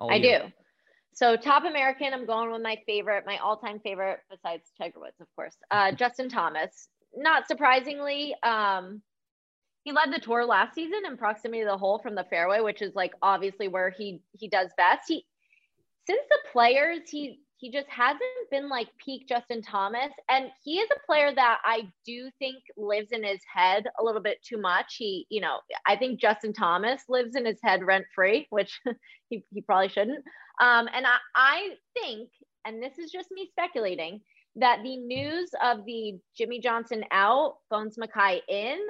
I 0.00 0.16
you. 0.16 0.22
do. 0.22 0.38
So 1.14 1.36
top 1.36 1.64
American, 1.64 2.14
I'm 2.14 2.26
going 2.26 2.50
with 2.50 2.62
my 2.62 2.78
favorite, 2.86 3.24
my 3.26 3.36
all-time 3.38 3.80
favorite, 3.80 4.20
besides 4.30 4.70
Tiger 4.78 5.00
Woods, 5.00 5.20
of 5.20 5.26
course, 5.36 5.56
uh, 5.70 5.92
Justin 5.96 6.28
Thomas. 6.28 6.88
Not 7.14 7.46
surprisingly, 7.46 8.34
um, 8.42 9.02
he 9.84 9.92
led 9.92 10.12
the 10.12 10.18
tour 10.18 10.44
last 10.44 10.74
season 10.74 11.00
in 11.06 11.16
proximity 11.16 11.62
to 11.62 11.70
the 11.70 11.76
hole 11.76 11.98
from 11.98 12.14
the 12.14 12.24
fairway, 12.24 12.60
which 12.60 12.82
is 12.82 12.94
like 12.94 13.12
obviously 13.20 13.68
where 13.68 13.90
he 13.90 14.20
he 14.32 14.48
does 14.48 14.70
best. 14.76 15.02
He 15.08 15.26
since 16.06 16.22
the 16.30 16.38
players, 16.52 17.10
he 17.10 17.40
he 17.62 17.70
just 17.70 17.88
hasn't 17.88 18.20
been 18.50 18.68
like 18.68 18.88
peak 19.02 19.28
Justin 19.28 19.62
Thomas, 19.62 20.10
and 20.28 20.46
he 20.64 20.80
is 20.80 20.88
a 20.90 21.06
player 21.06 21.32
that 21.32 21.58
I 21.64 21.82
do 22.04 22.28
think 22.40 22.56
lives 22.76 23.12
in 23.12 23.22
his 23.22 23.38
head 23.50 23.84
a 24.00 24.02
little 24.02 24.20
bit 24.20 24.42
too 24.42 24.58
much. 24.58 24.96
He, 24.98 25.28
you 25.30 25.40
know, 25.40 25.58
I 25.86 25.94
think 25.94 26.20
Justin 26.20 26.52
Thomas 26.52 27.02
lives 27.08 27.36
in 27.36 27.46
his 27.46 27.60
head 27.62 27.84
rent 27.84 28.04
free, 28.16 28.48
which 28.50 28.80
he, 29.30 29.44
he 29.54 29.60
probably 29.60 29.88
shouldn't. 29.88 30.24
Um, 30.60 30.88
and 30.92 31.06
I, 31.06 31.18
I 31.36 31.68
think, 31.94 32.30
and 32.64 32.82
this 32.82 32.98
is 32.98 33.12
just 33.12 33.30
me 33.30 33.48
speculating, 33.52 34.20
that 34.56 34.80
the 34.82 34.96
news 34.96 35.50
of 35.62 35.84
the 35.86 36.18
Jimmy 36.36 36.58
Johnson 36.58 37.04
out, 37.12 37.58
Bones 37.70 37.96
Mackay 37.96 38.40
in, 38.48 38.80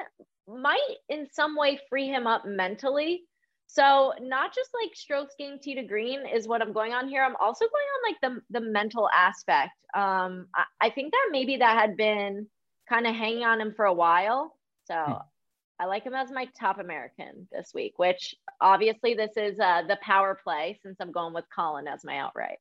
might 0.49 0.97
in 1.11 1.29
some 1.31 1.57
way 1.57 1.79
free 1.91 2.07
him 2.07 2.27
up 2.27 2.47
mentally. 2.47 3.25
So 3.73 4.13
not 4.21 4.55
just 4.55 4.69
like 4.75 4.95
strokes 4.95 5.35
gained 5.39 5.63
tee 5.63 5.75
to 5.77 5.83
green 5.83 6.27
is 6.27 6.47
what 6.47 6.61
I'm 6.61 6.75
going 6.75 6.93
on 6.93 7.09
here. 7.09 7.23
I'm 7.25 7.37
also 7.37 7.65
going 7.65 7.87
on 7.95 8.13
like 8.13 8.21
the 8.51 8.61
the 8.61 8.67
mental 8.67 9.09
aspect. 9.09 9.73
Um, 9.95 10.49
I, 10.55 10.65
I 10.83 10.91
think 10.91 11.13
that 11.13 11.29
maybe 11.31 11.57
that 11.57 11.79
had 11.79 11.97
been 11.97 12.49
kind 12.87 13.07
of 13.07 13.15
hanging 13.15 13.45
on 13.45 13.63
him 13.63 13.73
for 13.75 13.87
a 13.87 13.95
while. 13.95 14.55
So 14.85 14.95
Hmm. 14.95 15.13
I 15.79 15.87
like 15.87 16.05
him 16.05 16.13
as 16.13 16.31
my 16.31 16.49
top 16.61 16.79
American 16.79 17.49
this 17.51 17.73
week, 17.75 17.95
which 17.97 18.35
obviously 18.61 19.15
this 19.15 19.33
is 19.39 19.59
uh, 19.59 19.83
the 19.89 19.99
power 20.03 20.39
play 20.45 20.79
since 20.83 20.99
I'm 21.01 21.11
going 21.11 21.33
with 21.33 21.47
Collin 21.55 21.89
as 21.89 22.05
my 22.05 22.19
outright. 22.19 22.59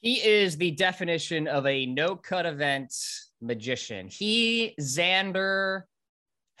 He 0.00 0.16
is 0.16 0.56
the 0.56 0.72
definition 0.72 1.46
of 1.46 1.64
a 1.64 1.86
no 1.86 2.16
cut 2.16 2.44
event 2.44 2.92
magician. 3.40 4.08
He, 4.08 4.74
Xander, 4.80 5.82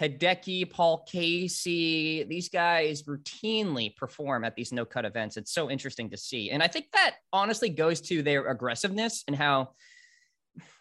Hideki, 0.00 0.70
Paul 0.70 1.04
Casey, 1.06 2.24
these 2.24 2.48
guys 2.48 3.02
routinely 3.02 3.94
perform 3.94 4.44
at 4.44 4.56
these 4.56 4.72
no 4.72 4.84
cut 4.86 5.04
events. 5.04 5.36
It's 5.36 5.52
so 5.52 5.70
interesting 5.70 6.08
to 6.10 6.16
see. 6.16 6.50
And 6.50 6.62
I 6.62 6.68
think 6.68 6.86
that 6.92 7.16
honestly 7.32 7.68
goes 7.68 8.00
to 8.02 8.22
their 8.22 8.48
aggressiveness 8.48 9.24
and 9.26 9.36
how 9.36 9.70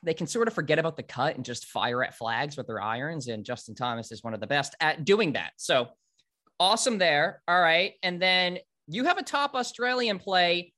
they 0.03 0.13
can 0.13 0.25
sort 0.25 0.47
of 0.47 0.53
forget 0.53 0.79
about 0.79 0.95
the 0.95 1.03
cut 1.03 1.35
and 1.35 1.43
just 1.43 1.65
fire 1.65 2.03
at 2.03 2.15
flags 2.15 2.55
with 2.55 2.67
their 2.67 2.81
irons. 2.81 3.27
And 3.27 3.43
Justin 3.43 3.75
Thomas 3.75 4.11
is 4.11 4.23
one 4.23 4.33
of 4.33 4.39
the 4.39 4.47
best 4.47 4.75
at 4.79 5.03
doing 5.03 5.33
that. 5.33 5.51
So 5.57 5.89
awesome 6.59 6.97
there. 6.97 7.41
All 7.47 7.59
right. 7.59 7.93
And 8.01 8.21
then 8.21 8.59
you 8.87 9.03
have 9.03 9.17
a 9.17 9.23
top 9.23 9.53
Australian 9.53 10.19
play. 10.19 10.73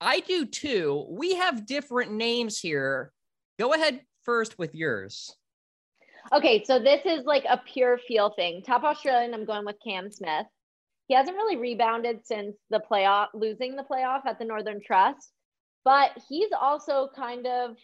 I 0.00 0.20
do 0.20 0.44
too. 0.44 1.06
We 1.08 1.36
have 1.36 1.66
different 1.66 2.12
names 2.12 2.58
here. 2.60 3.12
Go 3.58 3.72
ahead 3.72 4.02
first 4.24 4.58
with 4.58 4.74
yours. 4.74 5.34
Okay, 6.32 6.62
so 6.64 6.78
this 6.78 7.00
is 7.06 7.24
like 7.24 7.44
a 7.48 7.60
pure 7.72 7.98
feel 8.06 8.30
thing. 8.30 8.62
Top 8.62 8.84
Australian, 8.84 9.32
I'm 9.32 9.46
going 9.46 9.64
with 9.64 9.76
Cam 9.82 10.10
Smith. 10.10 10.46
He 11.06 11.14
hasn't 11.14 11.36
really 11.36 11.56
rebounded 11.56 12.26
since 12.26 12.54
the 12.68 12.82
playoff, 12.90 13.28
losing 13.32 13.76
the 13.76 13.84
playoff 13.90 14.26
at 14.26 14.38
the 14.38 14.44
Northern 14.44 14.80
Trust, 14.84 15.32
but 15.86 16.10
he's 16.28 16.50
also 16.58 17.08
kind 17.16 17.46
of, 17.46 17.76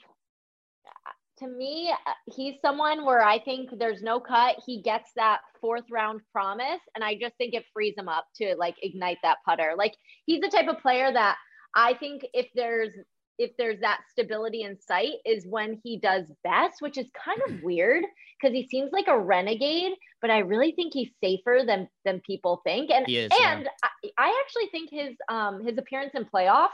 to 1.38 1.48
me, 1.48 1.90
he's 2.26 2.56
someone 2.60 3.06
where 3.06 3.22
I 3.22 3.38
think 3.38 3.70
there's 3.78 4.02
no 4.02 4.20
cut. 4.20 4.56
He 4.66 4.82
gets 4.82 5.10
that 5.16 5.40
fourth 5.58 5.84
round 5.90 6.20
promise, 6.30 6.80
and 6.94 7.02
I 7.02 7.14
just 7.14 7.34
think 7.38 7.54
it 7.54 7.64
frees 7.72 7.94
him 7.96 8.10
up 8.10 8.26
to 8.42 8.54
like 8.58 8.76
ignite 8.82 9.18
that 9.22 9.38
putter. 9.46 9.72
Like 9.76 9.94
he's 10.26 10.42
the 10.42 10.50
type 10.50 10.68
of 10.68 10.80
player 10.80 11.10
that 11.10 11.36
I 11.74 11.94
think 11.94 12.26
if 12.34 12.46
there's 12.54 12.92
if 13.38 13.50
there's 13.58 13.80
that 13.80 14.00
stability 14.10 14.62
in 14.62 14.78
sight 14.80 15.14
is 15.24 15.46
when 15.46 15.80
he 15.82 15.98
does 15.98 16.24
best, 16.42 16.80
which 16.80 16.98
is 16.98 17.06
kind 17.24 17.40
of 17.48 17.62
weird 17.62 18.04
because 18.40 18.54
he 18.54 18.68
seems 18.68 18.92
like 18.92 19.08
a 19.08 19.18
renegade, 19.18 19.92
but 20.20 20.30
I 20.30 20.38
really 20.38 20.72
think 20.72 20.92
he's 20.92 21.10
safer 21.22 21.60
than 21.66 21.88
than 22.04 22.20
people 22.20 22.60
think. 22.64 22.90
And 22.90 23.06
is, 23.08 23.30
and 23.32 23.64
yeah. 23.64 23.68
I, 23.82 24.10
I 24.18 24.42
actually 24.44 24.68
think 24.70 24.90
his 24.90 25.16
um 25.28 25.64
his 25.64 25.78
appearance 25.78 26.12
in 26.14 26.24
playoffs 26.24 26.70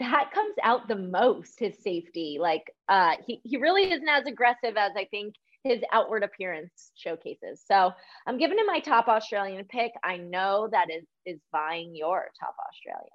that 0.00 0.32
comes 0.34 0.54
out 0.62 0.88
the 0.88 0.96
most 0.96 1.58
his 1.58 1.76
safety. 1.82 2.38
Like 2.40 2.64
uh 2.88 3.12
he 3.26 3.40
he 3.44 3.58
really 3.58 3.90
isn't 3.90 4.08
as 4.08 4.26
aggressive 4.26 4.76
as 4.76 4.92
I 4.96 5.06
think 5.10 5.34
his 5.64 5.80
outward 5.92 6.22
appearance 6.22 6.92
showcases. 6.94 7.62
So 7.66 7.90
I'm 8.26 8.38
giving 8.38 8.58
him 8.58 8.66
my 8.66 8.80
top 8.80 9.08
Australian 9.08 9.64
pick. 9.64 9.92
I 10.04 10.18
know 10.18 10.68
that 10.70 10.88
is 10.90 11.04
is 11.26 11.40
vying 11.52 11.96
your 11.96 12.28
top 12.38 12.54
Australian. 12.70 13.10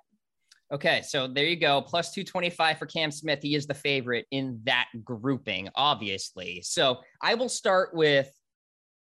Okay, 0.72 1.02
so 1.02 1.28
there 1.28 1.46
you 1.46 1.56
go. 1.56 1.82
Plus 1.82 2.12
225 2.14 2.78
for 2.78 2.86
Cam 2.86 3.10
Smith. 3.10 3.40
He 3.42 3.56
is 3.56 3.66
the 3.66 3.74
favorite 3.74 4.28
in 4.30 4.60
that 4.66 4.88
grouping, 5.04 5.70
obviously. 5.74 6.62
So 6.64 7.00
I 7.24 7.34
will 7.34 7.50
start 7.50 7.96
with 7.96 8.32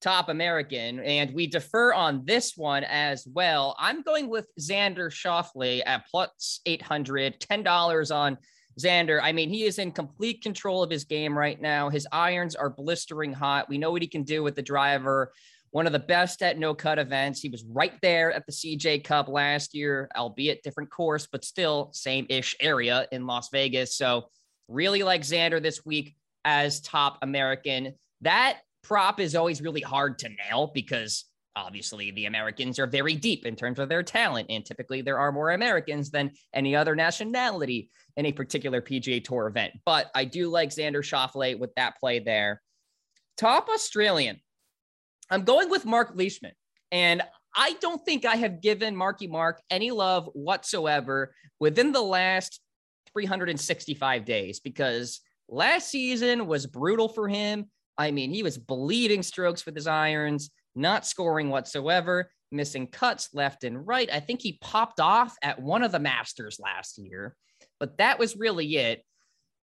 top 0.02 0.30
American, 0.30 1.02
and 1.02 1.34
we 1.34 1.48
defer 1.48 1.94
on 1.94 2.24
this 2.26 2.56
one 2.56 2.86
as 2.86 3.28
well. 3.28 3.76
I'm 3.78 4.02
going 4.04 4.30
with 4.30 4.48
Xander 4.58 5.12
Schauffele 5.12 5.82
at 5.86 6.06
plus 6.10 6.62
800, 6.66 7.42
$10 7.42 8.16
on 8.16 8.38
Xander. 8.80 9.20
I 9.22 9.34
mean, 9.34 9.50
he 9.50 9.64
is 9.64 9.80
in 9.80 9.92
complete 9.92 10.42
control 10.42 10.82
of 10.82 10.90
his 10.90 11.04
game 11.04 11.38
right 11.38 11.60
now. 11.60 11.90
His 11.90 12.08
irons 12.14 12.56
are 12.56 12.70
blistering 12.70 13.34
hot. 13.34 13.68
We 13.68 13.78
know 13.78 13.92
what 13.92 14.02
he 14.02 14.08
can 14.08 14.24
do 14.24 14.42
with 14.44 14.56
the 14.56 14.62
driver 14.62 15.34
one 15.72 15.86
of 15.86 15.94
the 15.94 16.00
best 16.00 16.42
at 16.42 16.58
no 16.58 16.74
cut 16.74 17.00
events. 17.00 17.42
He 17.42 17.50
was 17.50 17.64
right 17.64 17.94
there 18.02 18.32
at 18.32 18.46
the 18.46 18.52
CJ 18.52 19.04
Cup 19.04 19.28
last 19.28 19.74
year, 19.74 20.10
albeit 20.16 20.64
different 20.64 20.90
course, 20.90 21.28
but 21.32 21.46
still 21.46 21.90
same 21.94 22.26
ish 22.30 22.56
area 22.60 23.08
in 23.12 23.26
Las 23.26 23.50
Vegas. 23.52 23.96
So, 23.96 24.30
really 24.68 25.04
like 25.04 25.22
Xander 25.22 25.62
this 25.62 25.86
week 25.86 26.16
as 26.46 26.80
top 26.82 27.18
American. 27.22 27.94
That 28.22 28.60
prop 28.84 29.20
is 29.20 29.36
always 29.36 29.62
really 29.62 29.82
hard 29.82 30.20
to 30.20 30.30
nail 30.30 30.72
because 30.74 31.26
obviously 31.56 32.12
the 32.12 32.26
Americans 32.26 32.80
are 32.80 32.88
very 32.88 33.16
deep 33.16 33.46
in 33.46 33.56
terms 33.56 33.80
of 33.80 33.90
their 33.90 34.04
talent. 34.04 34.48
And 34.50 34.66
typically 34.66 35.02
there 35.02 35.20
are 35.20 35.32
more 35.32 35.52
Americans 35.52 36.10
than 36.10 36.32
any 36.54 36.76
other 36.76 36.96
nationality 36.96 37.90
in 38.16 38.26
a 38.26 38.32
particular 38.32 38.82
PGA 38.82 39.24
Tour 39.24 39.48
event. 39.48 39.74
But 39.86 40.10
I 40.16 40.26
do 40.26 40.50
like 40.50 40.70
Xander 40.70 41.02
Schauffele 41.02 41.60
with 41.60 41.74
that 41.76 42.00
play 42.00 42.20
there. 42.20 42.62
Top 43.38 43.70
Australian. 43.70 44.40
I'm 45.30 45.44
going 45.44 45.70
with 45.70 45.86
Mark 45.86 46.14
Leishman. 46.16 46.54
And 46.92 47.22
I 47.56 47.74
don't 47.82 48.04
think 48.04 48.26
I 48.26 48.36
have 48.36 48.62
given 48.62 48.96
Marky 48.96 49.28
Mark 49.28 49.62
any 49.70 49.92
love 49.92 50.30
whatsoever 50.34 51.34
within 51.60 51.92
the 51.92 52.02
last 52.02 52.62
365 53.14 54.26
days 54.26 54.60
because 54.60 55.22
last 55.48 55.90
season 55.90 56.48
was 56.48 56.66
brutal 56.66 57.10
for 57.10 57.28
him. 57.28 57.66
I 57.98 58.12
mean, 58.12 58.32
he 58.32 58.44
was 58.44 58.58
bleeding 58.58 59.24
strokes 59.24 59.66
with 59.66 59.76
his 59.76 59.88
irons, 59.88 60.52
not 60.76 61.06
scoring 61.06 61.50
whatsoever, 61.50 62.32
missing 62.52 62.88
cuts 62.88 63.30
left 63.34 63.64
and 63.64 63.86
right. 63.86 64.10
I 64.12 64.20
think 64.20 64.42
he 64.42 64.58
popped 64.62 65.00
off 65.00 65.36
at 65.44 65.62
one 65.62 65.84
of 65.84 65.92
the 65.92 66.00
Masters 66.00 66.60
last 66.60 66.98
year, 66.98 67.36
but 67.80 67.98
that 67.98 68.20
was 68.20 68.38
really 68.38 68.78
it 68.78 69.04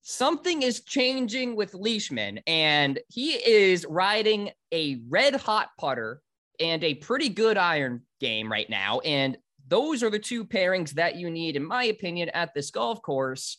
something 0.03 0.61
is 0.61 0.81
changing 0.81 1.55
with 1.55 1.73
Leishman, 1.73 2.39
and 2.45 2.99
he 3.09 3.31
is 3.31 3.85
riding 3.89 4.51
a 4.71 5.01
red 5.09 5.35
hot 5.35 5.69
putter 5.79 6.21
and 6.59 6.83
a 6.83 6.95
pretty 6.95 7.29
good 7.29 7.57
iron 7.57 8.03
game 8.19 8.51
right 8.51 8.69
now. 8.69 8.99
And 8.99 9.37
those 9.67 10.03
are 10.03 10.09
the 10.09 10.19
two 10.19 10.45
pairings 10.45 10.91
that 10.91 11.15
you 11.15 11.31
need, 11.31 11.55
in 11.55 11.65
my 11.65 11.85
opinion, 11.85 12.29
at 12.29 12.53
this 12.53 12.69
golf 12.69 13.01
course. 13.01 13.57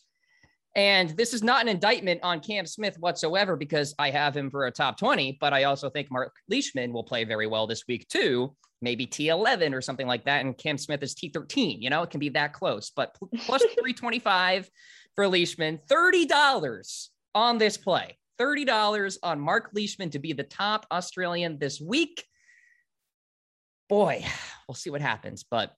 And 0.75 1.09
this 1.11 1.33
is 1.33 1.41
not 1.41 1.61
an 1.61 1.69
indictment 1.69 2.19
on 2.21 2.41
Cam 2.41 2.65
Smith 2.65 2.97
whatsoever 2.99 3.55
because 3.55 3.95
I 3.97 4.11
have 4.11 4.35
him 4.35 4.51
for 4.51 4.67
a 4.67 4.71
top 4.71 4.99
20, 4.99 5.37
but 5.39 5.53
I 5.53 5.63
also 5.63 5.89
think 5.89 6.11
Mark 6.11 6.35
Leishman 6.49 6.93
will 6.93 7.03
play 7.03 7.23
very 7.23 7.47
well 7.47 7.65
this 7.65 7.83
week 7.87 8.07
too. 8.07 8.55
Maybe 8.81 9.07
T11 9.07 9.73
or 9.73 9.81
something 9.81 10.05
like 10.05 10.25
that. 10.25 10.45
And 10.45 10.55
Cam 10.57 10.77
Smith 10.77 11.01
is 11.01 11.15
T13. 11.15 11.81
You 11.81 11.89
know, 11.89 12.03
it 12.03 12.09
can 12.09 12.19
be 12.19 12.29
that 12.29 12.53
close, 12.53 12.91
but 12.93 13.15
plus 13.45 13.61
325 13.61 14.69
for 15.15 15.27
Leishman, 15.27 15.79
$30 15.89 17.09
on 17.33 17.57
this 17.57 17.77
play. 17.77 18.17
$30 18.39 19.17
on 19.23 19.39
Mark 19.39 19.69
Leishman 19.73 20.09
to 20.11 20.19
be 20.19 20.33
the 20.33 20.43
top 20.43 20.85
Australian 20.91 21.57
this 21.57 21.79
week. 21.79 22.25
Boy, 23.89 24.25
we'll 24.67 24.75
see 24.75 24.89
what 24.89 25.01
happens. 25.01 25.43
But 25.43 25.73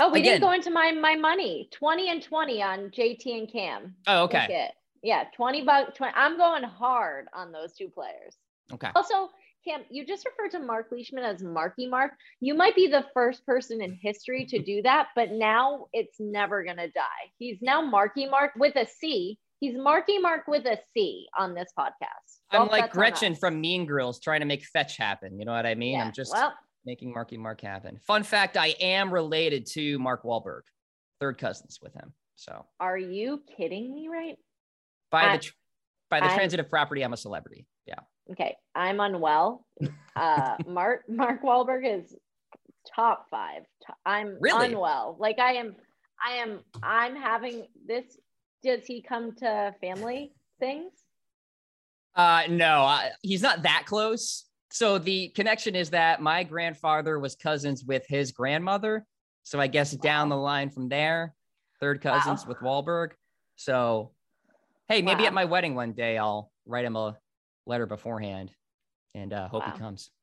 Oh, 0.00 0.10
we 0.10 0.18
Again- 0.18 0.32
didn't 0.40 0.42
go 0.48 0.52
into 0.52 0.70
my 0.70 0.90
my 0.90 1.14
money. 1.14 1.68
20 1.72 2.10
and 2.10 2.20
20 2.20 2.62
on 2.62 2.90
JT 2.90 3.38
and 3.38 3.50
Cam. 3.52 3.94
oh, 4.08 4.24
okay. 4.24 4.70
Yeah, 5.04 5.24
20 5.36 5.62
bucks. 5.64 5.96
20. 5.96 6.12
I'm 6.16 6.36
going 6.36 6.64
hard 6.64 7.28
on 7.32 7.52
those 7.52 7.74
two 7.74 7.88
players. 7.90 8.34
Okay. 8.72 8.88
Also, 8.96 9.28
Cam, 9.66 9.82
you 9.90 10.04
just 10.06 10.26
referred 10.26 10.50
to 10.50 10.64
Mark 10.64 10.88
Leishman 10.92 11.24
as 11.24 11.42
Marky 11.42 11.86
Mark. 11.88 12.12
You 12.40 12.54
might 12.54 12.74
be 12.76 12.86
the 12.86 13.04
first 13.14 13.46
person 13.46 13.80
in 13.82 13.98
history 14.00 14.44
to 14.46 14.58
do 14.62 14.82
that, 14.82 15.08
but 15.16 15.30
now 15.32 15.86
it's 15.92 16.16
never 16.20 16.64
going 16.64 16.76
to 16.76 16.88
die. 16.90 17.30
He's 17.38 17.58
now 17.62 17.80
Marky 17.80 18.26
Mark 18.26 18.52
with 18.56 18.76
a 18.76 18.86
C. 18.86 19.38
He's 19.60 19.76
Marky 19.76 20.18
Mark 20.18 20.46
with 20.46 20.66
a 20.66 20.78
C 20.92 21.26
on 21.38 21.54
this 21.54 21.72
podcast. 21.78 22.40
I'm 22.50 22.62
Well, 22.62 22.68
like 22.70 22.92
Gretchen 22.92 23.34
from 23.34 23.60
Mean 23.60 23.86
Girls 23.86 24.20
trying 24.20 24.40
to 24.40 24.46
make 24.46 24.64
fetch 24.64 24.96
happen. 24.98 25.38
You 25.38 25.46
know 25.46 25.52
what 25.52 25.64
I 25.64 25.74
mean? 25.74 25.94
Yeah, 25.98 26.04
I'm 26.04 26.12
just 26.12 26.32
well, 26.32 26.52
making 26.84 27.12
Marky 27.14 27.38
Mark 27.38 27.62
happen. 27.62 27.98
Fun 28.06 28.22
fact 28.22 28.56
I 28.58 28.74
am 28.80 29.10
related 29.10 29.64
to 29.72 29.98
Mark 29.98 30.24
Wahlberg, 30.24 30.62
third 31.20 31.38
cousins 31.38 31.78
with 31.80 31.94
him. 31.94 32.12
So 32.36 32.66
are 32.80 32.98
you 32.98 33.42
kidding 33.56 33.94
me 33.94 34.08
right? 34.08 34.36
by 35.10 35.22
I- 35.24 35.36
the 35.36 35.42
tr- 35.44 35.52
by 36.10 36.20
the 36.20 36.26
I'm- 36.26 36.36
transitive 36.36 36.68
property, 36.68 37.02
I'm 37.02 37.12
a 37.14 37.16
celebrity. 37.16 37.66
Okay, 38.32 38.56
I'm 38.74 39.00
unwell. 39.00 39.64
Uh, 40.16 40.56
Mark 40.66 41.02
Mark 41.08 41.42
Wahlberg 41.42 41.84
is 41.86 42.14
top 42.94 43.26
five. 43.30 43.62
I'm 44.04 44.36
Really? 44.40 44.66
unwell. 44.68 45.16
Like 45.18 45.38
I 45.38 45.54
am, 45.54 45.76
I 46.24 46.34
am. 46.36 46.60
I'm 46.82 47.16
having 47.16 47.66
this. 47.86 48.04
Does 48.62 48.84
he 48.86 49.02
come 49.02 49.34
to 49.36 49.74
family 49.80 50.32
things? 50.58 50.92
Uh, 52.16 52.42
no, 52.48 52.82
I, 52.82 53.10
he's 53.22 53.42
not 53.42 53.62
that 53.64 53.84
close. 53.86 54.46
So 54.70 54.98
the 54.98 55.28
connection 55.30 55.76
is 55.76 55.90
that 55.90 56.22
my 56.22 56.44
grandfather 56.44 57.18
was 57.18 57.34
cousins 57.34 57.84
with 57.84 58.04
his 58.08 58.32
grandmother. 58.32 59.04
So 59.42 59.60
I 59.60 59.66
guess 59.66 59.92
down 59.92 60.30
the 60.30 60.36
line 60.36 60.70
from 60.70 60.88
there, 60.88 61.34
third 61.80 62.00
cousins 62.00 62.46
Wow. 62.46 62.48
with 62.48 62.58
Wahlberg. 62.60 63.10
So, 63.56 64.12
hey, 64.88 65.02
maybe 65.02 65.22
Wow. 65.22 65.26
at 65.28 65.34
my 65.34 65.44
wedding 65.44 65.74
one 65.74 65.92
day, 65.92 66.16
I'll 66.16 66.50
write 66.66 66.84
him 66.86 66.96
a 66.96 67.16
letter 67.66 67.86
beforehand 67.86 68.52
and 69.14 69.32
uh, 69.32 69.48
hope 69.48 69.66
Wow. 69.66 69.72
he 69.72 69.78
comes. 69.78 70.10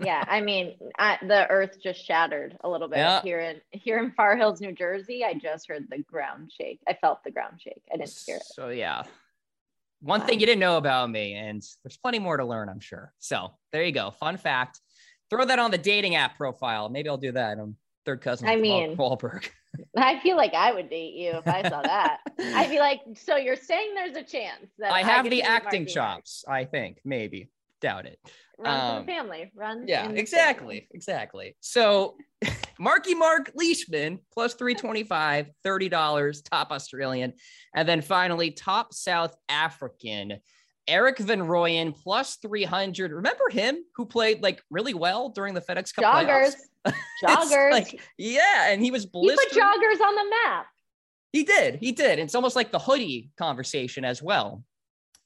Yeah, 0.00 0.24
I 0.28 0.40
mean, 0.40 0.76
I, 0.98 1.18
the 1.20 1.48
earth 1.50 1.78
just 1.82 2.04
shattered 2.04 2.56
a 2.62 2.68
little 2.68 2.88
bit 2.88 2.98
Yeah. 2.98 3.20
here 3.22 3.40
in 3.40 3.60
here 3.72 3.98
in 3.98 4.12
Far 4.12 4.36
Hills, 4.36 4.60
New 4.60 4.72
Jersey. 4.72 5.24
I 5.24 5.34
just 5.34 5.68
heard 5.68 5.86
the 5.90 5.98
ground 6.02 6.52
shake. 6.56 6.80
I 6.88 6.94
felt 6.94 7.24
the 7.24 7.30
ground 7.30 7.60
shake. 7.60 7.82
I 7.92 7.96
didn't 7.96 8.22
hear 8.24 8.36
it. 8.36 8.44
So 8.44 8.68
yeah. 8.68 9.02
One 10.00 10.20
Wow. 10.20 10.26
thing 10.26 10.40
you 10.40 10.46
didn't 10.46 10.60
know 10.60 10.76
about 10.78 11.10
me, 11.10 11.34
and 11.34 11.62
there's 11.82 11.96
plenty 11.98 12.18
more 12.20 12.36
to 12.36 12.44
learn, 12.44 12.68
I'm 12.68 12.80
sure. 12.80 13.12
So 13.18 13.50
there 13.72 13.82
you 13.82 13.92
go. 13.92 14.10
Fun 14.12 14.36
fact. 14.36 14.80
Throw 15.28 15.44
that 15.44 15.58
on 15.58 15.70
the 15.70 15.78
dating 15.78 16.14
app 16.14 16.36
profile. 16.36 16.88
Maybe 16.88 17.08
I'll 17.08 17.18
do 17.18 17.32
that. 17.32 17.58
I'm 17.58 17.76
third 18.10 18.20
cousin. 18.20 18.48
I 18.48 18.56
mean- 18.56 18.96
Wahlberg. 18.96 19.48
I 19.96 20.18
feel 20.18 20.36
like 20.36 20.52
I 20.52 20.72
would 20.72 20.90
date 20.90 21.14
you 21.14 21.30
if 21.30 21.46
I 21.46 21.62
saw 21.68 21.80
that. 21.82 22.18
I'd 22.40 22.70
be 22.70 22.78
like, 22.88 23.00
so 23.14 23.36
you're 23.36 23.54
saying 23.54 23.94
there's 23.94 24.16
a 24.16 24.22
chance 24.22 24.66
that 24.78 24.92
I 24.92 25.02
have 25.02 25.24
get 25.24 25.30
the 25.30 25.42
acting 25.42 25.86
chops. 25.86 26.44
I 26.48 26.64
think 26.64 26.98
maybe. 27.04 27.50
Doubt 27.80 28.04
it. 28.06 28.18
Run 28.58 28.96
Um, 28.96 29.06
the 29.06 29.12
family. 29.12 29.52
Run. 29.54 29.84
Yeah, 29.86 30.10
exactly. 30.10 30.88
Exactly. 30.90 31.56
So 31.60 32.16
Marky 32.78 33.14
Mark 33.14 33.52
Leishman 33.54 34.18
plus 34.34 34.54
325, 34.54 35.50
$30, 35.64 36.50
top 36.50 36.72
Australian. 36.72 37.32
And 37.74 37.88
then 37.88 38.02
finally, 38.02 38.50
top 38.50 38.92
South 38.92 39.34
African, 39.48 40.40
Erik 40.88 41.18
Van 41.18 41.40
Rooyen 41.40 41.94
plus 41.94 42.36
300. 42.36 43.12
Remember 43.12 43.48
him 43.50 43.84
who 43.94 44.06
played 44.06 44.42
like 44.42 44.62
really 44.70 44.94
well 44.94 45.28
during 45.28 45.54
the 45.54 45.60
FedEx 45.60 45.94
Cup 45.94 46.04
Joggers. 46.04 46.54
playoffs? 46.86 46.94
Joggers. 47.24 47.70
like- 47.70 48.00
yeah, 48.18 48.70
and 48.70 48.82
he 48.82 48.90
was 48.90 49.02
he 49.04 49.08
put 49.08 49.22
blistering. 49.22 49.62
joggers 49.64 50.00
on 50.00 50.14
the 50.16 50.30
map. 50.44 50.66
He 51.32 51.44
did. 51.44 51.76
He 51.76 51.92
did. 51.92 52.18
It's 52.18 52.34
almost 52.34 52.56
like 52.56 52.72
the 52.72 52.78
hoodie 52.78 53.30
conversation 53.38 54.04
as 54.04 54.22
well. 54.22 54.64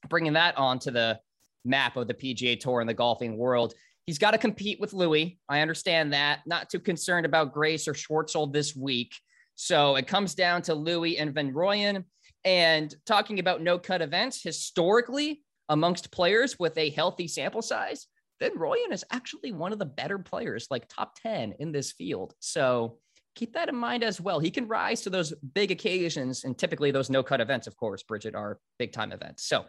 Bringing 0.08 0.34
that 0.34 0.58
onto 0.58 0.90
the 0.90 1.18
map 1.64 1.96
of 1.96 2.08
the 2.08 2.14
PGA 2.14 2.60
Tour 2.60 2.80
and 2.80 2.88
the 2.88 2.94
golfing 2.94 3.38
world. 3.38 3.72
He's 4.06 4.18
got 4.18 4.32
to 4.32 4.38
compete 4.38 4.80
with 4.80 4.92
Louis. 4.92 5.38
I 5.48 5.60
understand 5.60 6.12
that. 6.12 6.40
Not 6.44 6.68
too 6.68 6.78
concerned 6.78 7.24
about 7.24 7.54
Grace 7.54 7.88
or 7.88 7.94
Schwartzel 7.94 8.52
this 8.52 8.76
week. 8.76 9.14
So 9.54 9.96
it 9.96 10.06
comes 10.06 10.34
down 10.34 10.60
to 10.62 10.74
Louis 10.74 11.16
and 11.16 11.32
Van 11.32 11.54
Rooyen. 11.54 12.04
And 12.44 12.94
talking 13.06 13.38
about 13.38 13.62
no 13.62 13.78
cut 13.78 14.02
events, 14.02 14.42
historically, 14.42 15.42
amongst 15.68 16.12
players 16.12 16.58
with 16.58 16.76
a 16.76 16.90
healthy 16.90 17.26
sample 17.26 17.62
size, 17.62 18.06
Van 18.40 18.56
Rooyen 18.58 18.92
is 18.92 19.04
actually 19.10 19.52
one 19.52 19.72
of 19.72 19.78
the 19.78 19.86
better 19.86 20.18
players, 20.18 20.66
like 20.70 20.88
top 20.88 21.14
10 21.22 21.54
in 21.58 21.72
this 21.72 21.92
field. 21.92 22.34
So 22.40 22.98
keep 23.34 23.54
that 23.54 23.68
in 23.68 23.76
mind 23.76 24.04
as 24.04 24.20
well. 24.20 24.38
He 24.38 24.50
can 24.50 24.68
rise 24.68 25.00
to 25.02 25.10
those 25.10 25.32
big 25.54 25.70
occasions, 25.70 26.44
and 26.44 26.56
typically 26.56 26.90
those 26.90 27.10
no 27.10 27.22
cut 27.22 27.40
events, 27.40 27.66
of 27.66 27.76
course, 27.76 28.02
Bridget, 28.02 28.34
are 28.34 28.58
big 28.78 28.92
time 28.92 29.12
events. 29.12 29.46
So 29.46 29.64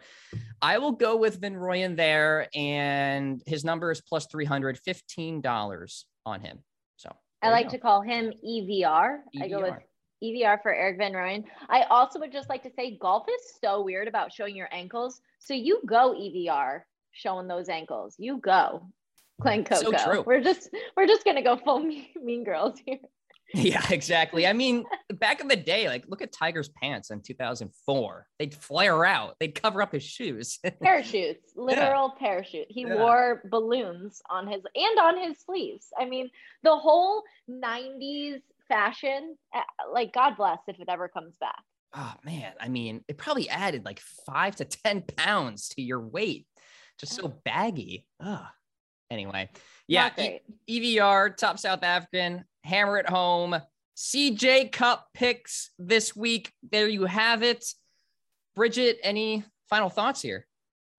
I 0.60 0.78
will 0.78 0.92
go 0.92 1.16
with 1.16 1.40
Van 1.40 1.54
Rooyen 1.54 1.96
there, 1.96 2.48
and 2.54 3.42
his 3.46 3.64
number 3.64 3.90
is 3.90 4.00
plus 4.00 4.26
$315 4.26 6.04
on 6.26 6.40
him. 6.40 6.58
So 6.96 7.14
I 7.42 7.50
like 7.50 7.68
to 7.70 7.78
call 7.78 8.02
him 8.02 8.32
EVR. 8.46 9.18
EVR. 9.34 9.42
I 9.42 9.48
go 9.48 9.62
with 9.62 9.74
EVR 10.22 10.62
for 10.62 10.72
Erik 10.72 10.98
Van 10.98 11.12
Rooyen. 11.12 11.44
I 11.68 11.82
also 11.82 12.18
would 12.20 12.32
just 12.32 12.48
like 12.48 12.62
to 12.62 12.70
say 12.70 12.96
golf 13.00 13.26
is 13.28 13.54
so 13.60 13.82
weird 13.82 14.08
about 14.08 14.32
showing 14.32 14.56
your 14.56 14.68
ankles. 14.72 15.20
So 15.38 15.54
you 15.54 15.80
go 15.86 16.14
EVR 16.14 16.82
showing 17.12 17.48
those 17.48 17.68
ankles. 17.68 18.14
You 18.18 18.38
go. 18.38 18.88
Glenn 19.40 19.64
Coco. 19.64 19.92
So 19.92 20.04
true. 20.04 20.24
We're 20.26 20.42
just 20.42 20.70
we're 20.96 21.06
just 21.06 21.24
gonna 21.24 21.42
go 21.42 21.56
full 21.56 21.80
mean, 21.84 22.06
mean 22.22 22.44
girls 22.44 22.80
here. 22.84 22.98
Yeah, 23.54 23.84
exactly. 23.90 24.44
I 24.46 24.52
mean, 24.52 24.84
back 25.14 25.40
in 25.40 25.46
the 25.46 25.56
day, 25.56 25.88
like 25.88 26.04
look 26.08 26.20
at 26.20 26.32
Tiger's 26.32 26.68
pants 26.68 27.10
in 27.10 27.20
2004. 27.20 28.26
They'd 28.38 28.54
flare 28.54 29.04
out. 29.04 29.36
They'd 29.38 29.54
cover 29.54 29.82
up 29.82 29.92
his 29.92 30.02
shoes. 30.02 30.58
Parachutes, 30.82 31.52
literal 31.54 32.12
yeah. 32.14 32.26
parachute. 32.26 32.66
He 32.68 32.82
yeah. 32.82 32.96
wore 32.96 33.42
balloons 33.48 34.20
on 34.28 34.48
his 34.48 34.62
and 34.74 34.98
on 34.98 35.18
his 35.18 35.38
sleeves. 35.38 35.88
I 35.96 36.06
mean, 36.06 36.28
the 36.64 36.76
whole 36.76 37.22
90s 37.48 38.40
fashion, 38.68 39.36
eh, 39.54 39.62
like 39.92 40.12
God 40.12 40.36
bless 40.36 40.58
if 40.68 40.78
it 40.80 40.88
ever 40.88 41.08
comes 41.08 41.36
back. 41.40 41.62
Oh 41.94 42.14
man, 42.24 42.52
I 42.60 42.68
mean, 42.68 43.02
it 43.08 43.18
probably 43.18 43.48
added 43.48 43.84
like 43.84 44.00
five 44.26 44.56
to 44.56 44.64
10 44.64 45.02
pounds 45.16 45.68
to 45.70 45.82
your 45.82 46.00
weight. 46.00 46.46
Just 46.98 47.14
so 47.14 47.28
baggy. 47.44 48.06
Ugh. 48.20 48.44
Anyway, 49.10 49.48
yeah, 49.86 50.10
e- 50.18 50.40
EVR, 50.98 51.36
top 51.36 51.58
South 51.58 51.82
African, 51.82 52.44
hammer 52.64 52.98
it 52.98 53.08
home. 53.08 53.56
CJ 53.96 54.72
Cup 54.72 55.06
picks 55.14 55.70
this 55.78 56.16
week. 56.16 56.52
There 56.70 56.88
you 56.88 57.04
have 57.04 57.42
it. 57.42 57.64
Bridget, 58.54 58.98
any 59.02 59.44
final 59.70 59.88
thoughts 59.88 60.20
here? 60.20 60.46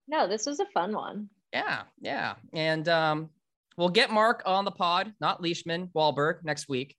No, 0.08 0.28
this 0.28 0.46
was 0.46 0.60
a 0.60 0.66
fun 0.68 0.94
one. 0.94 1.30
Yeah, 1.54 1.84
yeah. 2.00 2.36
And 2.54 2.88
um, 2.88 3.30
we'll 3.78 3.90
get 3.90 4.12
Mark 4.12 4.44
on 4.46 4.66
the 4.66 4.72
pod, 4.72 5.14
not 5.20 5.42
Leishman, 5.42 5.90
Wahlberg 5.96 6.44
next 6.44 6.70
week. 6.70 6.96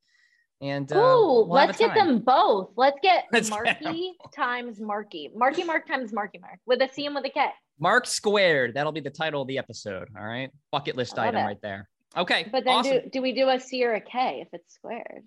And 0.60 0.90
uh, 0.92 0.96
Ooh, 0.96 1.24
we'll 1.24 1.48
let's 1.48 1.78
get 1.78 1.94
them 1.94 2.18
both. 2.18 2.70
Let's 2.76 2.98
get 3.02 3.26
let's 3.32 3.50
Marky 3.50 4.14
get 4.20 4.32
times 4.34 4.80
Marky. 4.80 5.30
Marky 5.34 5.62
Mark 5.62 5.86
times 5.86 6.12
Marky 6.12 6.38
Mark 6.38 6.58
with 6.66 6.82
a 6.82 6.88
C 6.92 7.06
and 7.06 7.14
with 7.14 7.24
a 7.26 7.30
K. 7.30 7.46
Mark 7.78 8.06
squared. 8.06 8.74
That'll 8.74 8.92
be 8.92 9.00
the 9.00 9.10
title 9.10 9.42
of 9.42 9.48
the 9.48 9.58
episode. 9.58 10.08
All 10.18 10.26
right. 10.26 10.50
Bucket 10.72 10.96
list 10.96 11.18
item 11.18 11.42
it. 11.42 11.44
right 11.44 11.62
there. 11.62 11.88
Okay. 12.16 12.48
But 12.50 12.64
then 12.64 12.74
awesome. 12.74 12.92
do, 13.04 13.10
do 13.12 13.22
we 13.22 13.32
do 13.32 13.48
a 13.48 13.60
C 13.60 13.84
or 13.84 13.94
a 13.94 14.00
K 14.00 14.40
if 14.42 14.48
it's 14.52 14.74
squared? 14.74 15.22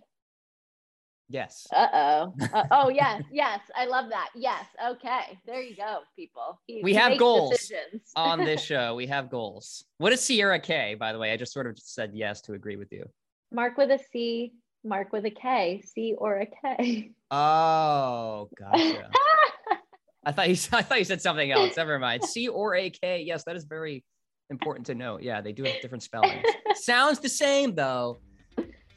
Yes. 1.32 1.66
Uh-oh. 1.74 2.34
Uh, 2.54 2.64
oh, 2.72 2.90
yes. 2.90 3.24
Yes. 3.32 3.62
I 3.74 3.86
love 3.86 4.10
that. 4.10 4.30
Yes. 4.36 4.66
Okay. 4.86 5.40
There 5.46 5.62
you 5.62 5.78
go, 5.78 6.00
people. 6.14 6.60
He, 6.68 6.82
we 6.84 6.94
have 6.94 7.18
goals 7.18 7.72
on 8.18 8.44
this 8.44 8.62
show. 8.62 8.96
We 8.96 9.08
have 9.08 9.30
goals. 9.30 9.86
What 9.98 10.12
is 10.12 10.20
Sierra 10.20 10.60
K, 10.60 10.96
by 10.96 11.14
the 11.14 11.20
way? 11.20 11.32
I 11.32 11.38
just 11.38 11.54
sort 11.54 11.68
of 11.68 11.80
said 11.80 12.12
yes 12.14 12.42
to 12.42 12.54
agree 12.54 12.76
with 12.76 12.92
you. 12.92 13.06
Mark 13.54 13.78
with 13.78 13.92
a 13.92 14.00
C, 14.12 14.54
Mark 14.84 15.12
with 15.12 15.26
a 15.26 15.30
K, 15.30 15.84
C 15.86 16.16
or 16.18 16.40
a 16.40 16.48
K. 16.48 17.12
Oh, 17.30 18.50
gotcha. 18.58 19.10
I 20.26 20.32
thought 20.32 20.50
you 20.50 20.56
I 20.72 20.82
thought 20.82 21.00
you 21.00 21.06
said 21.06 21.22
something 21.22 21.52
else. 21.52 21.78
Never 21.78 21.98
mind. 21.98 22.24
C 22.24 22.48
or 22.48 22.76
a 22.76 22.90
K. 22.90 23.24
Yes, 23.26 23.44
that 23.46 23.56
is 23.56 23.64
very 23.64 24.04
important 24.50 24.86
to 24.88 24.96
know. 24.96 25.20
Yeah, 25.20 25.42
they 25.42 25.52
do 25.52 25.64
have 25.64 25.82
different 25.82 26.04
spellings. 26.04 26.44
Sounds 26.76 27.20
the 27.20 27.30
same 27.30 27.74
though. 27.74 28.20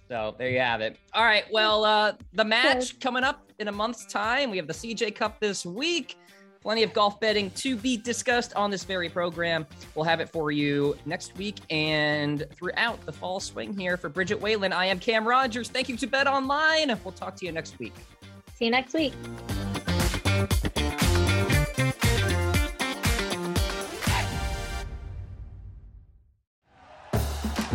So 0.08 0.34
there 0.36 0.50
you 0.50 0.60
have 0.60 0.80
it. 0.80 0.98
All 1.14 1.24
right. 1.24 1.44
Well, 1.50 1.84
uh, 1.84 2.12
the 2.34 2.44
match 2.44 3.00
coming 3.00 3.24
up 3.24 3.50
in 3.58 3.68
a 3.68 3.72
month's 3.72 4.04
time. 4.04 4.50
We 4.50 4.58
have 4.58 4.66
the 4.66 4.74
CJ 4.74 5.14
Cup 5.14 5.40
this 5.40 5.64
week. 5.64 6.16
Plenty 6.64 6.82
of 6.82 6.94
golf 6.94 7.20
betting 7.20 7.50
to 7.50 7.76
be 7.76 7.98
discussed 7.98 8.54
on 8.54 8.70
this 8.70 8.84
very 8.84 9.10
program. 9.10 9.66
We'll 9.94 10.06
have 10.06 10.20
it 10.20 10.30
for 10.30 10.50
you 10.50 10.96
next 11.04 11.36
week 11.36 11.56
and 11.68 12.46
throughout 12.52 13.04
the 13.04 13.12
fall 13.12 13.38
swing 13.38 13.78
here 13.78 13.98
for 13.98 14.08
Bridget 14.08 14.40
Whalen. 14.40 14.72
I 14.72 14.86
am 14.86 14.98
Cam 14.98 15.28
Rodgers. 15.28 15.68
Thank 15.68 15.90
you 15.90 15.98
to 15.98 16.06
Bet 16.06 16.26
Online. 16.26 16.98
We'll 17.04 17.12
talk 17.12 17.36
to 17.36 17.44
you 17.44 17.52
next 17.52 17.78
week. 17.78 17.92
See 18.54 18.64
you 18.64 18.70
next 18.70 18.94
week. 18.94 19.12